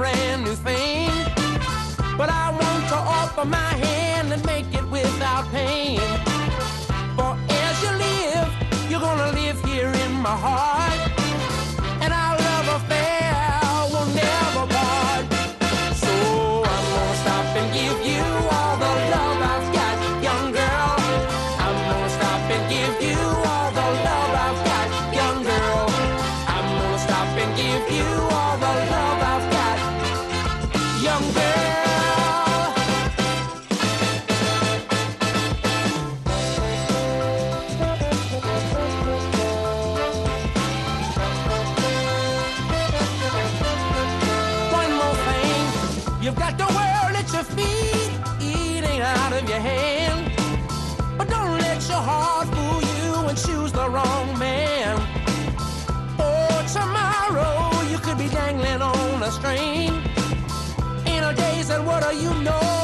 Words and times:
brand 0.00 0.44
new 0.44 0.54
thing, 0.54 1.10
but 2.16 2.30
I 2.30 2.48
want 2.50 2.88
to 2.88 2.96
offer 2.96 3.44
my 3.44 3.72
hand 3.84 4.32
and 4.32 4.42
make 4.46 4.72
it 4.72 4.86
without 4.88 5.44
pain. 5.52 6.00
For 7.16 7.36
as 7.50 7.82
you 7.82 7.92
live, 8.06 8.48
you're 8.90 9.00
gonna 9.00 9.30
live 9.32 9.62
here 9.62 9.92
in 10.04 10.12
my 10.12 10.34
heart. 10.34 10.79
You've 46.30 46.38
got 46.38 46.56
the 46.56 46.64
world 46.64 47.14
at 47.20 47.32
your 47.32 47.42
feet, 47.42 48.12
eating 48.40 49.00
out 49.00 49.32
of 49.32 49.48
your 49.48 49.58
hand. 49.58 50.30
But 51.18 51.28
don't 51.28 51.58
let 51.58 51.80
your 51.88 52.02
heart 52.10 52.46
fool 52.54 52.80
you 52.94 53.28
and 53.28 53.36
choose 53.36 53.72
the 53.72 53.88
wrong 53.90 54.38
man. 54.38 54.96
For 56.18 56.48
tomorrow, 56.78 57.82
you 57.90 57.98
could 57.98 58.18
be 58.18 58.28
dangling 58.28 58.80
on 58.80 59.22
a 59.22 59.30
string. 59.32 59.90
In 61.06 61.24
a 61.24 61.34
days 61.34 61.68
and 61.70 61.84
what 61.84 62.08
do 62.08 62.16
you 62.16 62.32
know, 62.44 62.79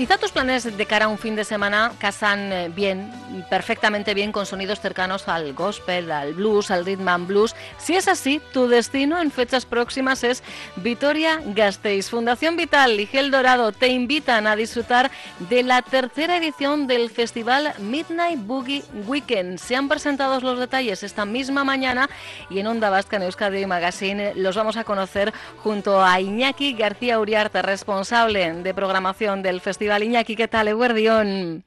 Quizá 0.00 0.16
tus 0.16 0.32
planes 0.32 0.64
de 0.78 0.86
cara 0.86 1.04
a 1.04 1.08
un 1.08 1.18
fin 1.18 1.36
de 1.36 1.44
semana 1.44 1.92
casan 1.98 2.50
eh, 2.54 2.70
bien, 2.74 3.12
perfectamente 3.50 4.14
bien 4.14 4.32
con 4.32 4.46
sonidos 4.46 4.80
cercanos 4.80 5.28
al 5.28 5.52
gospel, 5.52 6.10
al 6.10 6.32
blues, 6.32 6.70
al 6.70 6.86
rhythm 6.86 7.06
and 7.06 7.26
blues. 7.26 7.54
Si 7.76 7.94
es 7.96 8.08
así, 8.08 8.40
tu 8.54 8.66
destino 8.66 9.20
en 9.20 9.30
fechas 9.30 9.66
próximas 9.66 10.24
es 10.24 10.42
Vitoria 10.76 11.42
Gasteiz. 11.44 12.08
Fundación 12.08 12.56
Vital 12.56 12.98
y 12.98 13.04
Gel 13.04 13.30
Dorado 13.30 13.72
te 13.72 13.88
invitan 13.88 14.46
a 14.46 14.56
disfrutar 14.56 15.10
de 15.50 15.62
la 15.62 15.82
tercera 15.82 16.38
edición 16.38 16.86
del 16.86 17.10
festival 17.10 17.74
Midnight 17.78 18.40
Boogie 18.40 18.84
Weekend. 19.06 19.58
Se 19.58 19.76
han 19.76 19.90
presentado 19.90 20.40
los 20.40 20.58
detalles 20.58 21.02
esta 21.02 21.26
misma 21.26 21.62
mañana 21.62 22.08
y 22.48 22.60
en 22.60 22.68
Onda 22.68 22.88
Vasca 22.88 23.16
en 23.16 23.24
Euskadi 23.24 23.66
Magazine 23.66 24.32
los 24.34 24.56
vamos 24.56 24.78
a 24.78 24.84
conocer 24.84 25.34
junto 25.58 26.02
a 26.02 26.18
Iñaki 26.18 26.72
García 26.72 27.20
Uriarte, 27.20 27.60
responsable 27.60 28.50
de 28.54 28.72
programación 28.72 29.42
del 29.42 29.60
festival. 29.60 29.89
Iñaki, 29.98 30.36
¿qué 30.36 30.48
tal? 30.48 30.68
Eguerdión. 30.68 31.64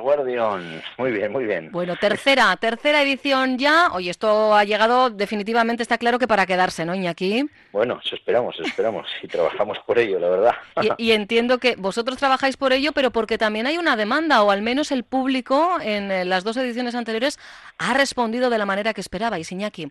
Guardión, 0.00 0.80
muy 0.96 1.10
bien, 1.10 1.32
muy 1.32 1.44
bien. 1.44 1.70
Bueno, 1.72 1.96
tercera, 1.96 2.56
tercera 2.56 3.02
edición 3.02 3.58
ya. 3.58 3.88
Oye, 3.92 4.10
esto 4.10 4.54
ha 4.54 4.64
llegado 4.64 5.10
definitivamente, 5.10 5.82
está 5.82 5.98
claro 5.98 6.18
que 6.18 6.28
para 6.28 6.46
quedarse, 6.46 6.84
¿no, 6.84 6.94
Iñaki? 6.94 7.48
Bueno, 7.72 8.00
eso 8.04 8.14
esperamos, 8.14 8.54
eso 8.54 8.64
esperamos 8.64 9.08
y 9.22 9.28
trabajamos 9.28 9.78
por 9.80 9.98
ello, 9.98 10.18
la 10.20 10.28
verdad. 10.28 10.54
Y, 10.98 11.08
y 11.08 11.12
entiendo 11.12 11.58
que 11.58 11.74
vosotros 11.76 12.16
trabajáis 12.16 12.56
por 12.56 12.72
ello, 12.72 12.92
pero 12.92 13.10
porque 13.10 13.38
también 13.38 13.66
hay 13.66 13.76
una 13.76 13.96
demanda, 13.96 14.42
o 14.42 14.50
al 14.50 14.62
menos 14.62 14.92
el 14.92 15.02
público 15.02 15.78
en 15.80 16.10
eh, 16.10 16.24
las 16.24 16.44
dos 16.44 16.56
ediciones 16.56 16.94
anteriores 16.94 17.38
ha 17.78 17.92
respondido 17.92 18.50
de 18.50 18.58
la 18.58 18.66
manera 18.66 18.94
que 18.94 19.00
esperabais, 19.00 19.50
Iñaki. 19.50 19.90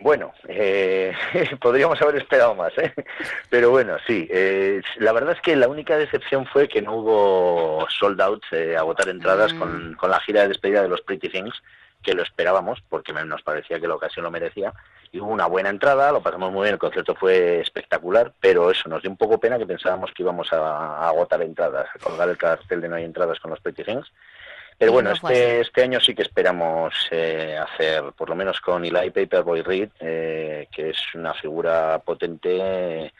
Bueno, 0.00 0.32
eh, 0.48 1.12
podríamos 1.60 2.00
haber 2.00 2.16
esperado 2.16 2.54
más, 2.54 2.72
¿eh? 2.78 2.92
Pero 3.50 3.70
bueno, 3.70 3.96
sí. 4.06 4.26
eh, 4.30 4.80
la 4.96 5.12
verdad 5.12 5.34
es 5.34 5.40
que 5.42 5.54
la 5.56 5.68
única 5.68 5.96
decepción 5.98 6.46
fue 6.46 6.68
que 6.68 6.80
no 6.82 6.94
hubo 6.96 7.86
sold 7.90 8.20
out, 8.20 8.42
eh, 8.52 8.76
agotar 8.76 9.08
entradas 9.08 9.52
Mm. 9.54 9.58
con, 9.58 9.94
con 9.94 10.10
la 10.10 10.20
gira 10.20 10.42
de 10.42 10.48
despedida 10.48 10.82
de 10.82 10.88
los 10.88 11.02
Pretty 11.02 11.28
Things, 11.28 11.54
que 12.02 12.14
lo 12.14 12.22
esperábamos, 12.22 12.82
porque 12.88 13.12
nos 13.12 13.42
parecía 13.42 13.78
que 13.78 13.86
la 13.88 13.94
ocasión 13.94 14.24
lo 14.24 14.30
merecía. 14.30 14.72
Y 15.12 15.20
hubo 15.20 15.30
una 15.32 15.46
buena 15.46 15.68
entrada, 15.68 16.12
lo 16.12 16.22
pasamos 16.22 16.50
muy 16.50 16.62
bien, 16.62 16.74
el 16.74 16.78
concierto 16.78 17.14
fue 17.14 17.60
espectacular, 17.60 18.32
pero 18.40 18.70
eso 18.70 18.88
nos 18.88 19.02
dio 19.02 19.10
un 19.10 19.16
poco 19.18 19.38
pena 19.38 19.58
que 19.58 19.66
pensábamos 19.66 20.12
que 20.14 20.22
íbamos 20.22 20.50
a, 20.52 20.58
a 21.04 21.08
agotar 21.08 21.42
entradas, 21.42 21.88
a 21.94 21.98
colgar 21.98 22.28
el 22.30 22.38
cartel 22.38 22.80
de 22.80 22.88
no 22.88 22.96
hay 22.96 23.04
entradas 23.04 23.38
con 23.40 23.50
los 23.50 23.60
Pretty 23.60 23.84
Things. 23.84 24.10
Pero 24.80 24.92
Y 24.92 24.94
bueno, 24.94 25.10
no 25.10 25.14
este, 25.14 25.60
este 25.60 25.82
año 25.82 26.00
sí 26.00 26.14
que 26.14 26.22
esperamos 26.22 26.94
eh, 27.10 27.54
hacer, 27.54 28.02
por 28.16 28.30
lo 28.30 28.34
menos 28.34 28.62
con 28.62 28.82
Eli 28.82 29.10
Paperboy 29.10 29.60
Reed, 29.60 29.90
eh, 30.00 30.68
que 30.72 30.88
es 30.88 31.14
una 31.14 31.34
figura 31.34 31.98
potente. 31.98 33.12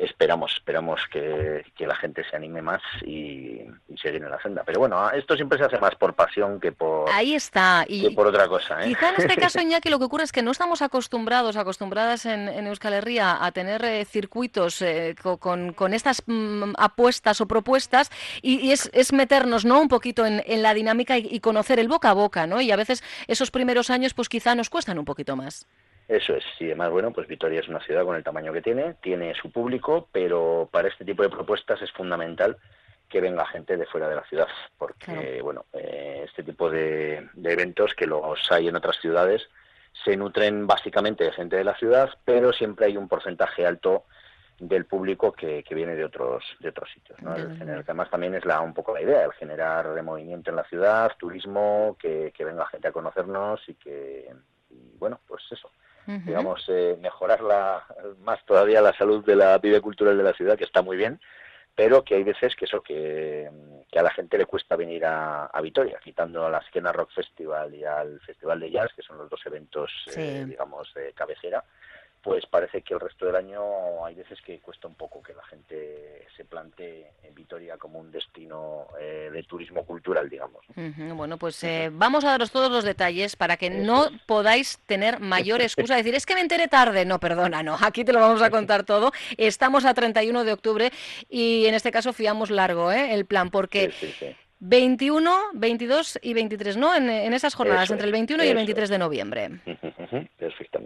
Esperamos, 0.00 0.52
esperamos 0.54 1.00
que, 1.10 1.64
que 1.76 1.84
la 1.84 1.96
gente 1.96 2.22
se 2.30 2.36
anime 2.36 2.62
más 2.62 2.80
y, 3.04 3.60
y 3.88 3.98
seguir 4.00 4.22
en 4.22 4.30
la 4.30 4.40
senda. 4.40 4.62
Pero 4.64 4.78
bueno, 4.78 5.10
esto 5.10 5.34
siempre 5.34 5.58
se 5.58 5.64
hace 5.64 5.78
más 5.78 5.96
por 5.96 6.14
pasión 6.14 6.60
que 6.60 6.70
por, 6.70 7.10
Ahí 7.10 7.34
está. 7.34 7.84
que 7.84 7.94
Y 7.94 8.10
por 8.14 8.28
otra 8.28 8.46
cosa. 8.46 8.80
¿eh? 8.84 8.88
quizá 8.90 9.08
en 9.08 9.16
este 9.18 9.36
caso, 9.40 9.60
Iñaki, 9.60 9.88
lo 9.90 9.98
que 9.98 10.04
ocurre 10.04 10.22
es 10.22 10.30
que 10.30 10.40
no 10.42 10.52
estamos 10.52 10.82
acostumbrados, 10.82 11.56
acostumbradas 11.56 12.26
en, 12.26 12.48
en 12.48 12.68
Euskal 12.68 12.92
Herria 12.92 13.44
a 13.44 13.50
tener 13.50 13.84
eh, 13.84 14.04
circuitos 14.04 14.80
eh, 14.82 15.16
co- 15.20 15.38
con, 15.38 15.72
con 15.72 15.92
estas 15.92 16.22
mm, 16.26 16.74
apuestas 16.78 17.40
o 17.40 17.46
propuestas 17.48 18.12
y, 18.40 18.60
y 18.64 18.70
es, 18.70 18.88
es 18.92 19.12
meternos 19.12 19.64
¿no? 19.64 19.80
un 19.80 19.88
poquito 19.88 20.24
en, 20.26 20.44
en 20.46 20.62
la 20.62 20.74
dinámica 20.74 21.18
y, 21.18 21.26
y 21.28 21.40
conocer 21.40 21.80
el 21.80 21.88
boca 21.88 22.10
a 22.10 22.14
boca, 22.14 22.46
¿no? 22.46 22.60
Y 22.60 22.70
a 22.70 22.76
veces 22.76 23.02
esos 23.26 23.50
primeros 23.50 23.90
años 23.90 24.14
pues 24.14 24.28
quizá 24.28 24.54
nos 24.54 24.70
cuestan 24.70 24.96
un 25.00 25.04
poquito 25.04 25.34
más. 25.34 25.66
Eso 26.08 26.34
es, 26.34 26.44
y 26.58 26.64
además, 26.66 26.90
bueno, 26.90 27.12
pues 27.12 27.28
Vitoria 27.28 27.60
es 27.60 27.68
una 27.68 27.80
ciudad 27.80 28.04
con 28.04 28.16
el 28.16 28.24
tamaño 28.24 28.50
que 28.52 28.62
tiene, 28.62 28.94
tiene 28.94 29.34
su 29.34 29.52
público, 29.52 30.08
pero 30.10 30.66
para 30.72 30.88
este 30.88 31.04
tipo 31.04 31.22
de 31.22 31.28
propuestas 31.28 31.82
es 31.82 31.92
fundamental 31.92 32.56
que 33.10 33.20
venga 33.20 33.46
gente 33.46 33.76
de 33.76 33.86
fuera 33.86 34.08
de 34.08 34.16
la 34.16 34.24
ciudad, 34.24 34.48
porque, 34.78 35.04
Claro. 35.04 35.44
bueno, 35.44 35.64
eh, 35.74 36.22
este 36.26 36.42
tipo 36.42 36.70
de, 36.70 37.28
de 37.34 37.52
eventos 37.52 37.94
que 37.94 38.06
los 38.06 38.50
hay 38.50 38.68
en 38.68 38.76
otras 38.76 38.96
ciudades 39.00 39.48
se 40.04 40.16
nutren 40.16 40.66
básicamente 40.66 41.24
de 41.24 41.32
gente 41.32 41.56
de 41.56 41.64
la 41.64 41.74
ciudad, 41.76 42.10
pero 42.24 42.52
siempre 42.52 42.86
hay 42.86 42.96
un 42.96 43.08
porcentaje 43.08 43.66
alto 43.66 44.04
del 44.60 44.86
público 44.86 45.32
que, 45.32 45.62
que 45.62 45.74
viene 45.74 45.94
de 45.94 46.04
otros 46.04 46.42
de 46.60 46.70
otros 46.70 46.90
sitios, 46.92 47.20
¿no? 47.22 47.34
El 47.36 47.56
que 47.58 47.62
además 47.64 48.10
también 48.10 48.34
es 48.34 48.44
la 48.44 48.60
un 48.60 48.74
poco 48.74 48.92
la 48.94 49.02
idea, 49.02 49.24
el 49.24 49.32
generar 49.32 50.02
movimiento 50.02 50.50
en 50.50 50.56
la 50.56 50.64
ciudad, 50.64 51.12
turismo, 51.18 51.96
que, 51.98 52.32
que 52.36 52.44
venga 52.44 52.66
gente 52.66 52.88
a 52.88 52.92
conocernos 52.92 53.60
y 53.68 53.74
que, 53.74 54.32
y 54.70 54.96
bueno, 54.98 55.20
pues 55.26 55.44
eso, 55.50 55.70
digamos, 56.24 56.64
eh, 56.68 56.96
mejorar 57.00 57.42
la, 57.42 57.84
más 58.20 58.42
todavía 58.46 58.80
la 58.80 58.96
salud 58.96 59.24
de 59.24 59.36
la 59.36 59.58
vida 59.58 59.80
cultural 59.80 60.16
de 60.16 60.22
la 60.22 60.32
ciudad, 60.32 60.56
que 60.56 60.64
está 60.64 60.80
muy 60.80 60.96
bien, 60.96 61.20
pero 61.74 62.02
que 62.02 62.14
hay 62.14 62.24
veces 62.24 62.56
que 62.56 62.64
eso, 62.64 62.82
que, 62.82 63.48
a 63.94 64.02
la 64.02 64.10
gente 64.10 64.38
le 64.38 64.46
cuesta 64.46 64.74
venir 64.76 65.04
a, 65.04 65.46
a, 65.46 65.60
Vitoria, 65.60 65.98
quitando 66.02 66.46
a 66.46 66.50
la 66.50 66.58
Esquena 66.58 66.92
Rock 66.92 67.10
Festival 67.12 67.74
y 67.74 67.84
al 67.84 68.20
Festival 68.20 68.60
de 68.60 68.70
Jazz, 68.70 68.92
que 68.94 69.02
son 69.02 69.18
los 69.18 69.28
dos 69.28 69.40
eventos, 69.44 69.92
eh, 70.16 70.44
digamos, 70.48 70.92
de 70.94 71.12
cabecera, 71.12 71.62
pues 72.28 72.44
parece 72.44 72.82
que 72.82 72.92
el 72.92 73.00
resto 73.00 73.24
del 73.24 73.36
año 73.36 74.04
hay 74.04 74.14
veces 74.14 74.38
que 74.42 74.58
cuesta 74.58 74.86
un 74.86 74.96
poco 74.96 75.22
que 75.22 75.32
la 75.32 75.42
gente 75.44 76.26
se 76.36 76.44
plantee 76.44 77.12
en 77.22 77.34
Vitoria 77.34 77.78
como 77.78 77.98
un 77.98 78.10
destino 78.12 78.88
eh, 79.00 79.30
de 79.32 79.42
turismo 79.44 79.82
cultural, 79.86 80.28
digamos. 80.28 80.62
Bueno, 81.14 81.38
pues 81.38 81.64
eh, 81.64 81.88
vamos 81.90 82.24
a 82.24 82.32
daros 82.32 82.50
todos 82.50 82.70
los 82.70 82.84
detalles 82.84 83.34
para 83.34 83.56
que 83.56 83.70
no 83.70 84.08
podáis 84.26 84.78
tener 84.84 85.20
mayor 85.20 85.62
excusa 85.62 85.94
de 85.94 86.02
decir, 86.02 86.14
es 86.14 86.26
que 86.26 86.34
me 86.34 86.42
enteré 86.42 86.68
tarde. 86.68 87.06
No, 87.06 87.18
perdona, 87.18 87.62
no, 87.62 87.78
aquí 87.80 88.04
te 88.04 88.12
lo 88.12 88.20
vamos 88.20 88.42
a 88.42 88.50
contar 88.50 88.84
todo. 88.84 89.10
Estamos 89.38 89.86
a 89.86 89.94
31 89.94 90.44
de 90.44 90.52
octubre 90.52 90.92
y 91.30 91.64
en 91.64 91.72
este 91.72 91.90
caso 91.90 92.12
fiamos 92.12 92.50
largo 92.50 92.92
¿eh? 92.92 93.14
el 93.14 93.24
plan, 93.24 93.48
porque... 93.48 93.90
21, 94.60 95.30
22 95.54 96.18
y 96.20 96.34
23, 96.34 96.76
¿no? 96.76 96.94
En, 96.94 97.32
esas 97.32 97.54
jornadas, 97.54 97.90
entre 97.90 98.06
el 98.06 98.12
21 98.12 98.44
y 98.44 98.48
el 98.48 98.56
23 98.56 98.90
de 98.90 98.98
noviembre. 98.98 99.50
Perfectamente 100.36 100.77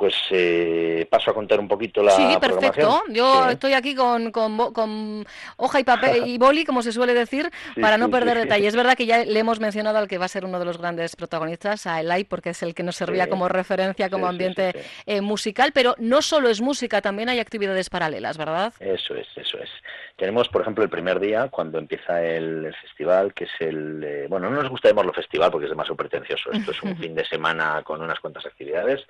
pues 0.00 0.14
eh, 0.30 1.06
paso 1.10 1.30
a 1.30 1.34
contar 1.34 1.60
un 1.60 1.68
poquito 1.68 2.02
la 2.02 2.12
Sí, 2.12 2.26
perfecto. 2.40 3.02
Yo 3.10 3.50
estoy 3.50 3.74
aquí 3.74 3.94
con, 3.94 4.32
con, 4.32 5.26
hoja 5.58 5.78
y 5.78 5.84
papel 5.84 6.26
y 6.26 6.38
boli, 6.38 6.64
como 6.64 6.80
se 6.80 6.90
suele 6.90 7.12
decir, 7.12 7.50
para 7.78 7.98
no 7.98 8.08
perder 8.08 8.38
detalle. 8.38 8.66
Es 8.66 8.74
verdad 8.74 8.94
que 8.96 9.04
ya 9.04 9.26
le 9.26 9.38
hemos 9.38 9.60
mencionado 9.60 9.98
al 9.98 10.08
que 10.08 10.16
va 10.16 10.24
a 10.24 10.28
ser 10.28 10.46
uno 10.46 10.58
de 10.58 10.64
los 10.64 10.78
grandes 10.78 11.16
protagonistas, 11.16 11.86
a 11.86 12.00
Elai, 12.00 12.24
porque 12.24 12.48
es 12.48 12.62
el 12.62 12.74
que 12.74 12.82
nos 12.82 12.96
servía 12.96 13.28
como 13.28 13.46
referencia, 13.46 14.08
como 14.08 14.26
ambiente 14.26 14.72
eh, 15.04 15.20
musical, 15.20 15.72
pero 15.74 15.94
no 15.98 16.22
solo 16.22 16.48
es 16.48 16.62
música, 16.62 17.02
también 17.02 17.28
hay 17.28 17.38
actividades 17.38 17.90
paralelas, 17.90 18.38
¿verdad? 18.38 18.72
Eso 18.80 19.14
es, 19.14 19.28
eso 19.36 19.58
es. 19.58 19.68
Tenemos, 20.16 20.48
por 20.48 20.62
ejemplo, 20.62 20.82
el 20.82 20.88
primer 20.88 21.20
día, 21.20 21.48
cuando 21.50 21.78
empieza 21.78 22.24
el, 22.24 22.74
festival, 22.80 23.34
que 23.34 23.44
es 23.44 23.50
el... 23.58 24.02
Eh, 24.02 24.26
bueno, 24.30 24.48
no 24.48 24.62
nos 24.62 24.70
gusta 24.70 24.88
llamarlo 24.88 25.12
festival 25.12 25.50
porque 25.50 25.66
es 25.66 25.70
demasiado 25.70 25.96
pretencioso. 25.96 26.50
Esto 26.52 26.70
es 26.70 26.82
un 26.82 26.96
fin 26.98 27.14
de 27.14 27.26
semana 27.26 27.82
con 27.84 28.00
unas 28.00 28.18
cuantas 28.18 28.46
actividades 28.46 29.04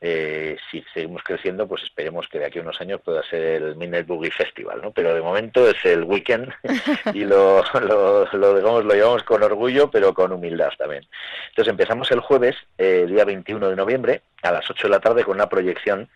eh, 0.00 0.56
si 0.70 0.84
seguimos 0.92 1.22
creciendo, 1.22 1.66
pues 1.66 1.82
esperemos 1.82 2.28
que 2.28 2.38
de 2.38 2.46
aquí 2.46 2.58
a 2.58 2.62
unos 2.62 2.80
años 2.80 3.00
pueda 3.00 3.22
ser 3.22 3.62
el 3.62 3.76
Midnight 3.76 4.06
Boogie 4.06 4.30
Festival, 4.30 4.80
¿no? 4.82 4.90
Pero 4.90 5.14
de 5.14 5.20
momento 5.20 5.68
es 5.68 5.82
el 5.84 6.04
weekend 6.04 6.52
y 7.14 7.24
lo, 7.24 7.62
lo, 7.80 8.26
lo, 8.32 8.54
digamos, 8.54 8.84
lo 8.84 8.94
llevamos 8.94 9.22
con 9.22 9.42
orgullo, 9.42 9.90
pero 9.90 10.12
con 10.12 10.32
humildad 10.32 10.70
también. 10.76 11.06
Entonces 11.48 11.70
empezamos 11.70 12.10
el 12.10 12.20
jueves, 12.20 12.56
eh, 12.78 13.06
día 13.08 13.24
21 13.24 13.70
de 13.70 13.76
noviembre, 13.76 14.22
a 14.42 14.52
las 14.52 14.68
8 14.68 14.88
de 14.88 14.90
la 14.90 15.00
tarde 15.00 15.24
con 15.24 15.36
una 15.36 15.48
proyección 15.48 16.08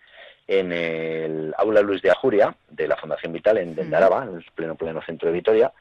en 0.46 0.72
el 0.72 1.54
Aula 1.58 1.82
Luis 1.82 2.02
de 2.02 2.10
Ajuria, 2.10 2.54
de 2.70 2.88
la 2.88 2.96
Fundación 2.96 3.32
Vital, 3.32 3.58
en 3.58 3.74
Dendaraba, 3.74 4.24
en 4.24 4.36
el 4.36 4.46
pleno 4.54 4.74
pleno 4.74 5.02
centro 5.02 5.28
de 5.28 5.34
Vitoria, 5.34 5.72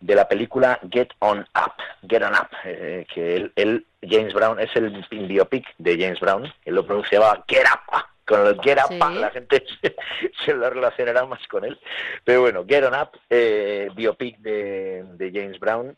de 0.00 0.14
la 0.14 0.26
película 0.26 0.80
Get 0.90 1.08
On 1.20 1.40
Up, 1.40 1.72
Get 2.08 2.22
On 2.22 2.32
Up, 2.32 2.48
eh, 2.64 3.06
que 3.12 3.50
él, 3.54 3.86
James 4.02 4.32
Brown, 4.32 4.58
es 4.58 4.70
el 4.74 5.04
biopic 5.26 5.66
de 5.78 5.98
James 5.98 6.20
Brown, 6.20 6.52
él 6.64 6.74
lo 6.74 6.84
pronunciaba 6.84 7.44
Get 7.46 7.64
Up, 7.64 8.04
con 8.24 8.46
el 8.46 8.60
Get 8.62 8.78
Up, 8.78 9.14
la 9.14 9.30
gente 9.30 9.64
se, 10.44 10.54
lo 10.54 10.70
relacionará 10.70 11.26
más 11.26 11.46
con 11.48 11.64
él, 11.64 11.78
pero 12.24 12.42
bueno, 12.42 12.64
Get 12.66 12.84
On 12.84 12.94
Up, 12.94 13.10
eh, 13.28 13.88
biopic 13.94 14.38
de, 14.38 15.04
de 15.14 15.30
James 15.32 15.58
Brown, 15.60 15.96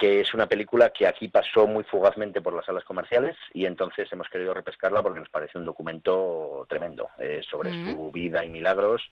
que 0.00 0.20
es 0.20 0.32
una 0.32 0.46
película 0.46 0.90
que 0.90 1.06
aquí 1.06 1.28
pasó 1.28 1.66
muy 1.66 1.84
fugazmente 1.84 2.40
por 2.40 2.54
las 2.54 2.64
salas 2.64 2.84
comerciales 2.84 3.36
y 3.52 3.66
entonces 3.66 4.10
hemos 4.10 4.30
querido 4.30 4.54
repescarla 4.54 5.02
porque 5.02 5.20
nos 5.20 5.28
parece 5.28 5.58
un 5.58 5.66
documento 5.66 6.64
tremendo 6.70 7.10
eh, 7.18 7.42
sobre 7.48 7.70
su 7.70 8.10
vida 8.10 8.42
y 8.42 8.48
milagros 8.48 9.02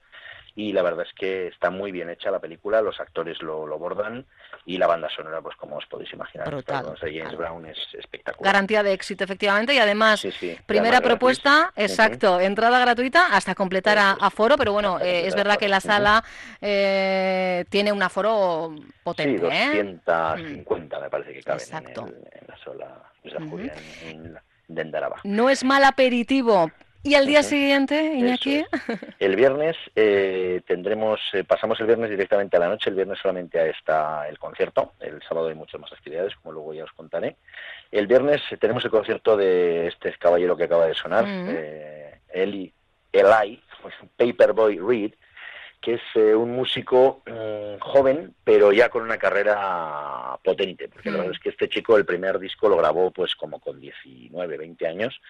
y 0.59 0.73
la 0.73 0.81
verdad 0.81 1.05
es 1.07 1.13
que 1.13 1.47
está 1.47 1.69
muy 1.69 1.89
bien 1.89 2.09
hecha 2.09 2.29
la 2.31 2.39
película, 2.39 2.81
los 2.81 2.99
actores 2.99 3.41
lo, 3.41 3.65
lo 3.65 3.79
bordan 3.79 4.25
y 4.65 4.77
la 4.77 4.87
banda 4.87 5.07
sonora, 5.09 5.41
pues 5.41 5.55
como 5.55 5.77
os 5.77 5.85
podéis 5.85 6.11
imaginar, 6.11 6.49
Brutal. 6.49 6.97
James 6.99 7.37
Brown 7.37 7.65
es 7.65 7.77
espectacular. 7.97 8.53
Garantía 8.53 8.83
de 8.83 8.91
éxito, 8.91 9.23
efectivamente, 9.23 9.73
y 9.73 9.77
además, 9.77 10.27
primera 10.65 10.99
propuesta, 10.99 11.71
exacto, 11.77 12.41
entrada 12.41 12.77
gratuita 12.79 13.27
hasta 13.31 13.55
completar 13.55 13.97
a, 13.97 14.11
aforo, 14.11 14.57
pero 14.57 14.73
bueno, 14.73 14.99
eh, 14.99 15.27
es 15.27 15.33
verdad 15.33 15.57
que 15.57 15.69
la 15.69 15.79
sala 15.79 16.25
eh, 16.59 17.63
tiene 17.69 17.93
un 17.93 18.03
aforo 18.03 18.75
potente. 19.01 19.37
Sí, 19.37 19.41
250 19.41 20.97
¿eh? 20.97 21.01
me 21.01 21.09
parece 21.09 21.33
que 21.35 21.41
caben 21.41 21.67
en, 21.73 22.47
la 22.47 22.57
sola 22.57 23.01
de 23.23 24.29
No 25.23 25.49
es 25.49 25.63
mal 25.63 25.85
aperitivo 25.85 26.69
¿Y 27.01 27.15
al 27.15 27.25
día 27.25 27.43
siguiente, 27.43 28.13
Iñaki? 28.13 28.65
El 29.19 29.37
viernes 29.37 29.77
eh, 29.95 30.61
tendremos, 30.67 31.19
eh, 31.31 31.45
pasamos 31.45 31.79
el 31.79 31.87
viernes 31.87 32.09
directamente 32.09 32.57
a 32.57 32.59
la 32.59 32.67
noche, 32.67 32.89
el 32.89 32.95
viernes 32.97 33.19
solamente 33.19 33.69
está 33.69 34.27
el 34.27 34.37
concierto, 34.37 34.93
el 34.99 35.21
sábado 35.23 35.47
hay 35.47 35.55
muchas 35.55 35.79
más 35.79 35.93
actividades, 35.93 36.35
como 36.35 36.51
luego 36.51 36.73
ya 36.73 36.83
os 36.83 36.91
contaré. 36.91 37.37
El 37.89 38.07
viernes 38.07 38.41
tenemos 38.59 38.83
el 38.83 38.91
concierto 38.91 39.37
de 39.37 39.87
este 39.87 40.13
caballero 40.17 40.57
que 40.57 40.65
acaba 40.65 40.87
de 40.87 40.93
sonar, 40.93 41.23
eh, 41.27 42.19
Eli, 42.33 42.73
Eli, 43.13 43.63
pues, 43.81 43.95
Paperboy 44.17 44.77
Reed, 44.79 45.13
que 45.79 45.93
es 45.93 46.35
un 46.35 46.51
músico 46.51 47.23
mm, 47.25 47.79
joven, 47.79 48.35
pero 48.43 48.73
ya 48.73 48.89
con 48.89 49.03
una 49.03 49.17
carrera 49.17 50.37
potente, 50.43 50.89
porque 50.89 51.11
la 51.11 51.19
verdad 51.19 51.33
es 51.33 51.39
que 51.39 51.49
este 51.49 51.69
chico 51.69 51.95
el 51.95 52.05
primer 52.05 52.39
disco 52.39 52.67
lo 52.67 52.75
grabó 52.75 53.11
pues 53.11 53.37
como 53.37 53.61
con 53.61 53.79
19, 53.79 54.57
20 54.57 54.85
años, 54.85 55.21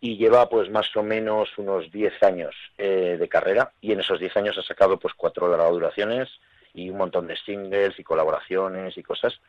y 0.00 0.16
lleva 0.16 0.48
pues 0.48 0.70
más 0.70 0.94
o 0.96 1.02
menos 1.02 1.56
unos 1.58 1.90
10 1.90 2.22
años 2.22 2.54
eh, 2.78 3.16
de 3.18 3.28
carrera 3.28 3.72
y 3.80 3.92
en 3.92 4.00
esos 4.00 4.20
10 4.20 4.36
años 4.36 4.58
ha 4.58 4.62
sacado 4.62 4.98
pues 4.98 5.14
cuatro 5.14 5.48
duraciones 5.72 6.28
y 6.74 6.90
un 6.90 6.98
montón 6.98 7.26
de 7.26 7.36
singles 7.36 7.98
y 7.98 8.04
colaboraciones 8.04 8.96
y 8.98 9.02
cosas. 9.02 9.40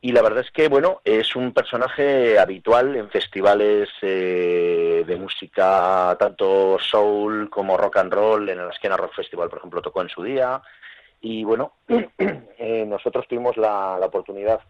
Y 0.00 0.12
la 0.12 0.20
verdad 0.20 0.44
es 0.44 0.50
que, 0.50 0.68
bueno, 0.68 1.00
es 1.04 1.34
un 1.34 1.52
personaje 1.52 2.38
habitual 2.38 2.94
en 2.94 3.08
festivales 3.08 3.88
eh, 4.02 5.02
de 5.06 5.16
música, 5.16 6.14
tanto 6.18 6.78
soul 6.78 7.48
como 7.48 7.78
rock 7.78 7.96
and 7.96 8.12
roll. 8.12 8.46
En 8.50 8.58
el 8.58 8.68
Esquena 8.68 8.98
Rock 8.98 9.14
Festival, 9.14 9.48
por 9.48 9.60
ejemplo, 9.60 9.80
tocó 9.80 10.02
en 10.02 10.10
su 10.10 10.22
día. 10.22 10.60
Y 11.22 11.44
bueno, 11.44 11.72
eh, 11.88 12.84
nosotros 12.86 13.26
tuvimos 13.26 13.56
la, 13.56 13.96
la 13.98 14.06
oportunidad 14.06 14.60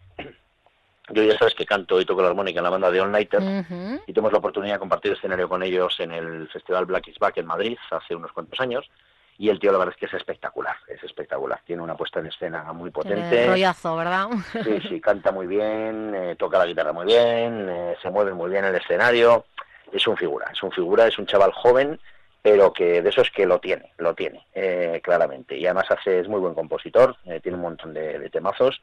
yo 1.09 1.23
ya 1.23 1.37
sabes 1.37 1.53
que 1.53 1.65
canto 1.65 2.01
y 2.01 2.05
toco 2.05 2.21
la 2.21 2.29
armónica 2.29 2.59
en 2.59 2.63
la 2.63 2.69
banda 2.69 2.89
de 2.89 2.99
All 2.99 3.11
Nighter 3.11 3.41
y 4.07 4.13
tuvimos 4.13 4.31
la 4.31 4.39
oportunidad 4.39 4.75
de 4.75 4.79
compartir 4.79 5.11
escenario 5.11 5.47
con 5.47 5.61
ellos 5.61 5.95
en 5.99 6.11
el 6.11 6.47
Festival 6.49 6.85
Black 6.85 7.07
is 7.09 7.19
Back 7.19 7.37
en 7.37 7.45
Madrid 7.45 7.77
hace 7.91 8.15
unos 8.15 8.31
cuantos 8.31 8.59
años. 8.59 8.89
Y 9.37 9.49
el 9.49 9.59
tío, 9.59 9.73
la 9.73 9.77
verdad 9.77 9.93
es 9.93 9.99
que 9.99 10.05
es 10.05 10.13
espectacular, 10.13 10.77
es 10.87 11.03
espectacular. 11.03 11.59
Tiene 11.65 11.81
una 11.81 11.97
puesta 11.97 12.21
en 12.21 12.27
escena 12.27 12.71
muy 12.71 12.89
potente. 12.89 13.47
rollazo, 13.47 13.97
¿verdad? 13.97 14.29
Sí, 14.63 14.79
sí, 14.87 15.01
canta 15.01 15.33
muy 15.33 15.45
bien, 15.45 16.15
eh, 16.15 16.35
toca 16.37 16.57
la 16.57 16.65
guitarra 16.65 16.93
muy 16.93 17.05
bien, 17.05 17.67
eh, 17.69 17.97
se 18.01 18.09
mueve 18.09 18.33
muy 18.33 18.49
bien 18.49 18.63
en 18.63 18.73
el 18.73 18.81
escenario. 18.81 19.45
Es 19.91 20.07
un 20.07 20.15
figura, 20.15 20.49
es 20.53 20.63
un 20.63 20.71
figura, 20.71 21.05
es 21.07 21.19
un 21.19 21.25
chaval 21.25 21.51
joven, 21.51 21.99
pero 22.41 22.71
que 22.71 23.01
de 23.01 23.09
eso 23.09 23.21
es 23.21 23.29
que 23.29 23.45
lo 23.45 23.59
tiene, 23.59 23.91
lo 23.97 24.15
tiene, 24.15 24.47
eh, 24.53 25.01
claramente. 25.03 25.57
Y 25.57 25.65
además 25.65 25.91
hace, 25.91 26.21
es 26.21 26.29
muy 26.29 26.39
buen 26.39 26.53
compositor, 26.53 27.17
tiene 27.43 27.57
un 27.57 27.61
montón 27.61 27.93
de 27.93 28.29
temazos 28.29 28.81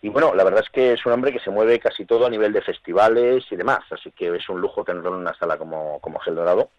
y 0.00 0.08
bueno, 0.08 0.34
la 0.34 0.44
verdad 0.44 0.62
es 0.64 0.70
que 0.70 0.92
es 0.92 1.04
un 1.06 1.12
hombre 1.12 1.32
que 1.32 1.40
se 1.40 1.50
mueve 1.50 1.80
casi 1.80 2.04
todo 2.04 2.26
a 2.26 2.30
nivel 2.30 2.52
de 2.52 2.62
festivales 2.62 3.44
y 3.50 3.56
demás, 3.56 3.80
así 3.90 4.12
que 4.12 4.34
es 4.34 4.48
un 4.48 4.60
lujo 4.60 4.84
tenerlo 4.84 5.10
en 5.10 5.16
una 5.16 5.34
sala 5.34 5.56
como, 5.56 5.98
como 6.00 6.20
Gel 6.20 6.36
Dorado. 6.36 6.70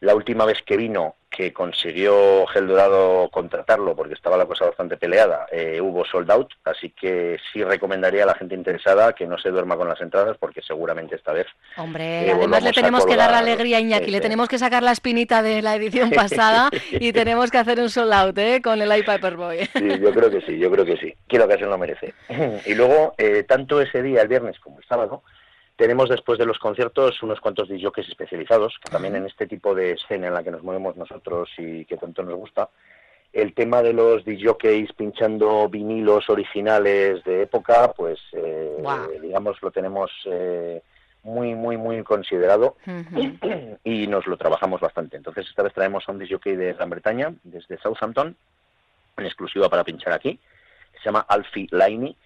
La 0.00 0.14
última 0.14 0.44
vez 0.44 0.58
que 0.64 0.76
vino, 0.76 1.14
que 1.30 1.52
consiguió 1.52 2.46
Gel 2.46 2.66
Dorado 2.66 3.28
contratarlo, 3.30 3.94
porque 3.94 4.14
estaba 4.14 4.36
la 4.36 4.46
cosa 4.46 4.66
bastante 4.66 4.96
peleada, 4.96 5.46
eh, 5.52 5.80
hubo 5.80 6.04
sold 6.04 6.30
out, 6.30 6.50
así 6.64 6.90
que 6.90 7.38
sí 7.52 7.62
recomendaría 7.62 8.22
a 8.22 8.26
la 8.26 8.34
gente 8.34 8.54
interesada 8.54 9.12
que 9.12 9.26
no 9.26 9.36
se 9.38 9.50
duerma 9.50 9.76
con 9.76 9.88
las 9.88 10.00
entradas, 10.00 10.36
porque 10.38 10.62
seguramente 10.62 11.14
esta 11.14 11.32
vez... 11.32 11.46
Hombre, 11.76 12.26
eh, 12.26 12.32
además 12.32 12.62
le 12.62 12.72
tenemos 12.72 13.04
que 13.04 13.16
dar 13.16 13.30
la 13.30 13.38
alegría 13.38 13.76
a 13.76 13.80
Iñaki, 13.80 14.10
le 14.10 14.20
tenemos 14.20 14.48
que 14.48 14.58
sacar 14.58 14.82
la 14.82 14.92
espinita 14.92 15.42
de 15.42 15.60
la 15.60 15.76
edición 15.76 16.10
pasada 16.14 16.70
y 16.92 17.12
tenemos 17.12 17.50
que 17.50 17.58
hacer 17.58 17.80
un 17.80 17.90
sold 17.90 18.12
out 18.12 18.38
¿eh? 18.38 18.62
con 18.62 18.80
el 18.80 18.96
iPaperboy. 18.98 19.66
Sí, 19.74 19.98
yo 20.00 20.12
creo 20.12 20.30
que 20.30 20.40
sí, 20.40 20.58
yo 20.58 20.70
creo 20.70 20.84
que 20.86 20.96
sí, 20.96 21.14
quiero 21.26 21.46
que 21.48 21.58
se 21.58 21.66
lo 21.66 21.76
merece. 21.78 22.14
Y 22.66 22.74
luego, 22.74 23.14
eh, 23.18 23.44
tanto 23.44 23.80
ese 23.80 24.02
día, 24.02 24.22
el 24.22 24.28
viernes, 24.28 24.58
como 24.58 24.78
el 24.78 24.84
sábado, 24.86 25.22
tenemos 25.76 26.08
después 26.08 26.38
de 26.38 26.46
los 26.46 26.58
conciertos 26.58 27.22
unos 27.22 27.40
cuantos 27.40 27.68
DJs 27.68 28.08
especializados, 28.08 28.78
que 28.82 28.90
también 28.90 29.14
en 29.16 29.26
este 29.26 29.46
tipo 29.46 29.74
de 29.74 29.92
escena 29.92 30.28
en 30.28 30.34
la 30.34 30.42
que 30.42 30.50
nos 30.50 30.62
movemos 30.62 30.96
nosotros 30.96 31.50
y 31.58 31.84
que 31.84 31.98
tanto 31.98 32.22
nos 32.22 32.34
gusta, 32.34 32.70
el 33.32 33.52
tema 33.52 33.82
de 33.82 33.92
los 33.92 34.24
DJs 34.24 34.94
pinchando 34.94 35.68
vinilos 35.68 36.30
originales 36.30 37.22
de 37.24 37.42
época, 37.42 37.92
pues 37.92 38.18
eh, 38.32 38.76
digamos 39.20 39.60
lo 39.60 39.70
tenemos 39.70 40.10
eh, 40.24 40.80
muy, 41.22 41.54
muy, 41.54 41.76
muy 41.76 42.02
considerado 42.02 42.76
y 43.84 44.06
nos 44.06 44.26
lo 44.26 44.38
trabajamos 44.38 44.80
bastante. 44.80 45.18
Entonces 45.18 45.46
esta 45.46 45.62
vez 45.62 45.74
traemos 45.74 46.08
a 46.08 46.12
un 46.12 46.18
DJ 46.18 46.56
de 46.56 46.72
Gran 46.72 46.88
Bretaña, 46.88 47.34
desde 47.44 47.76
Southampton, 47.76 48.34
en 49.18 49.26
exclusiva 49.26 49.68
para 49.68 49.84
pinchar 49.84 50.14
aquí, 50.14 50.38
se 50.92 51.04
llama 51.04 51.26
Alfie 51.28 51.68
Liney 51.70 52.16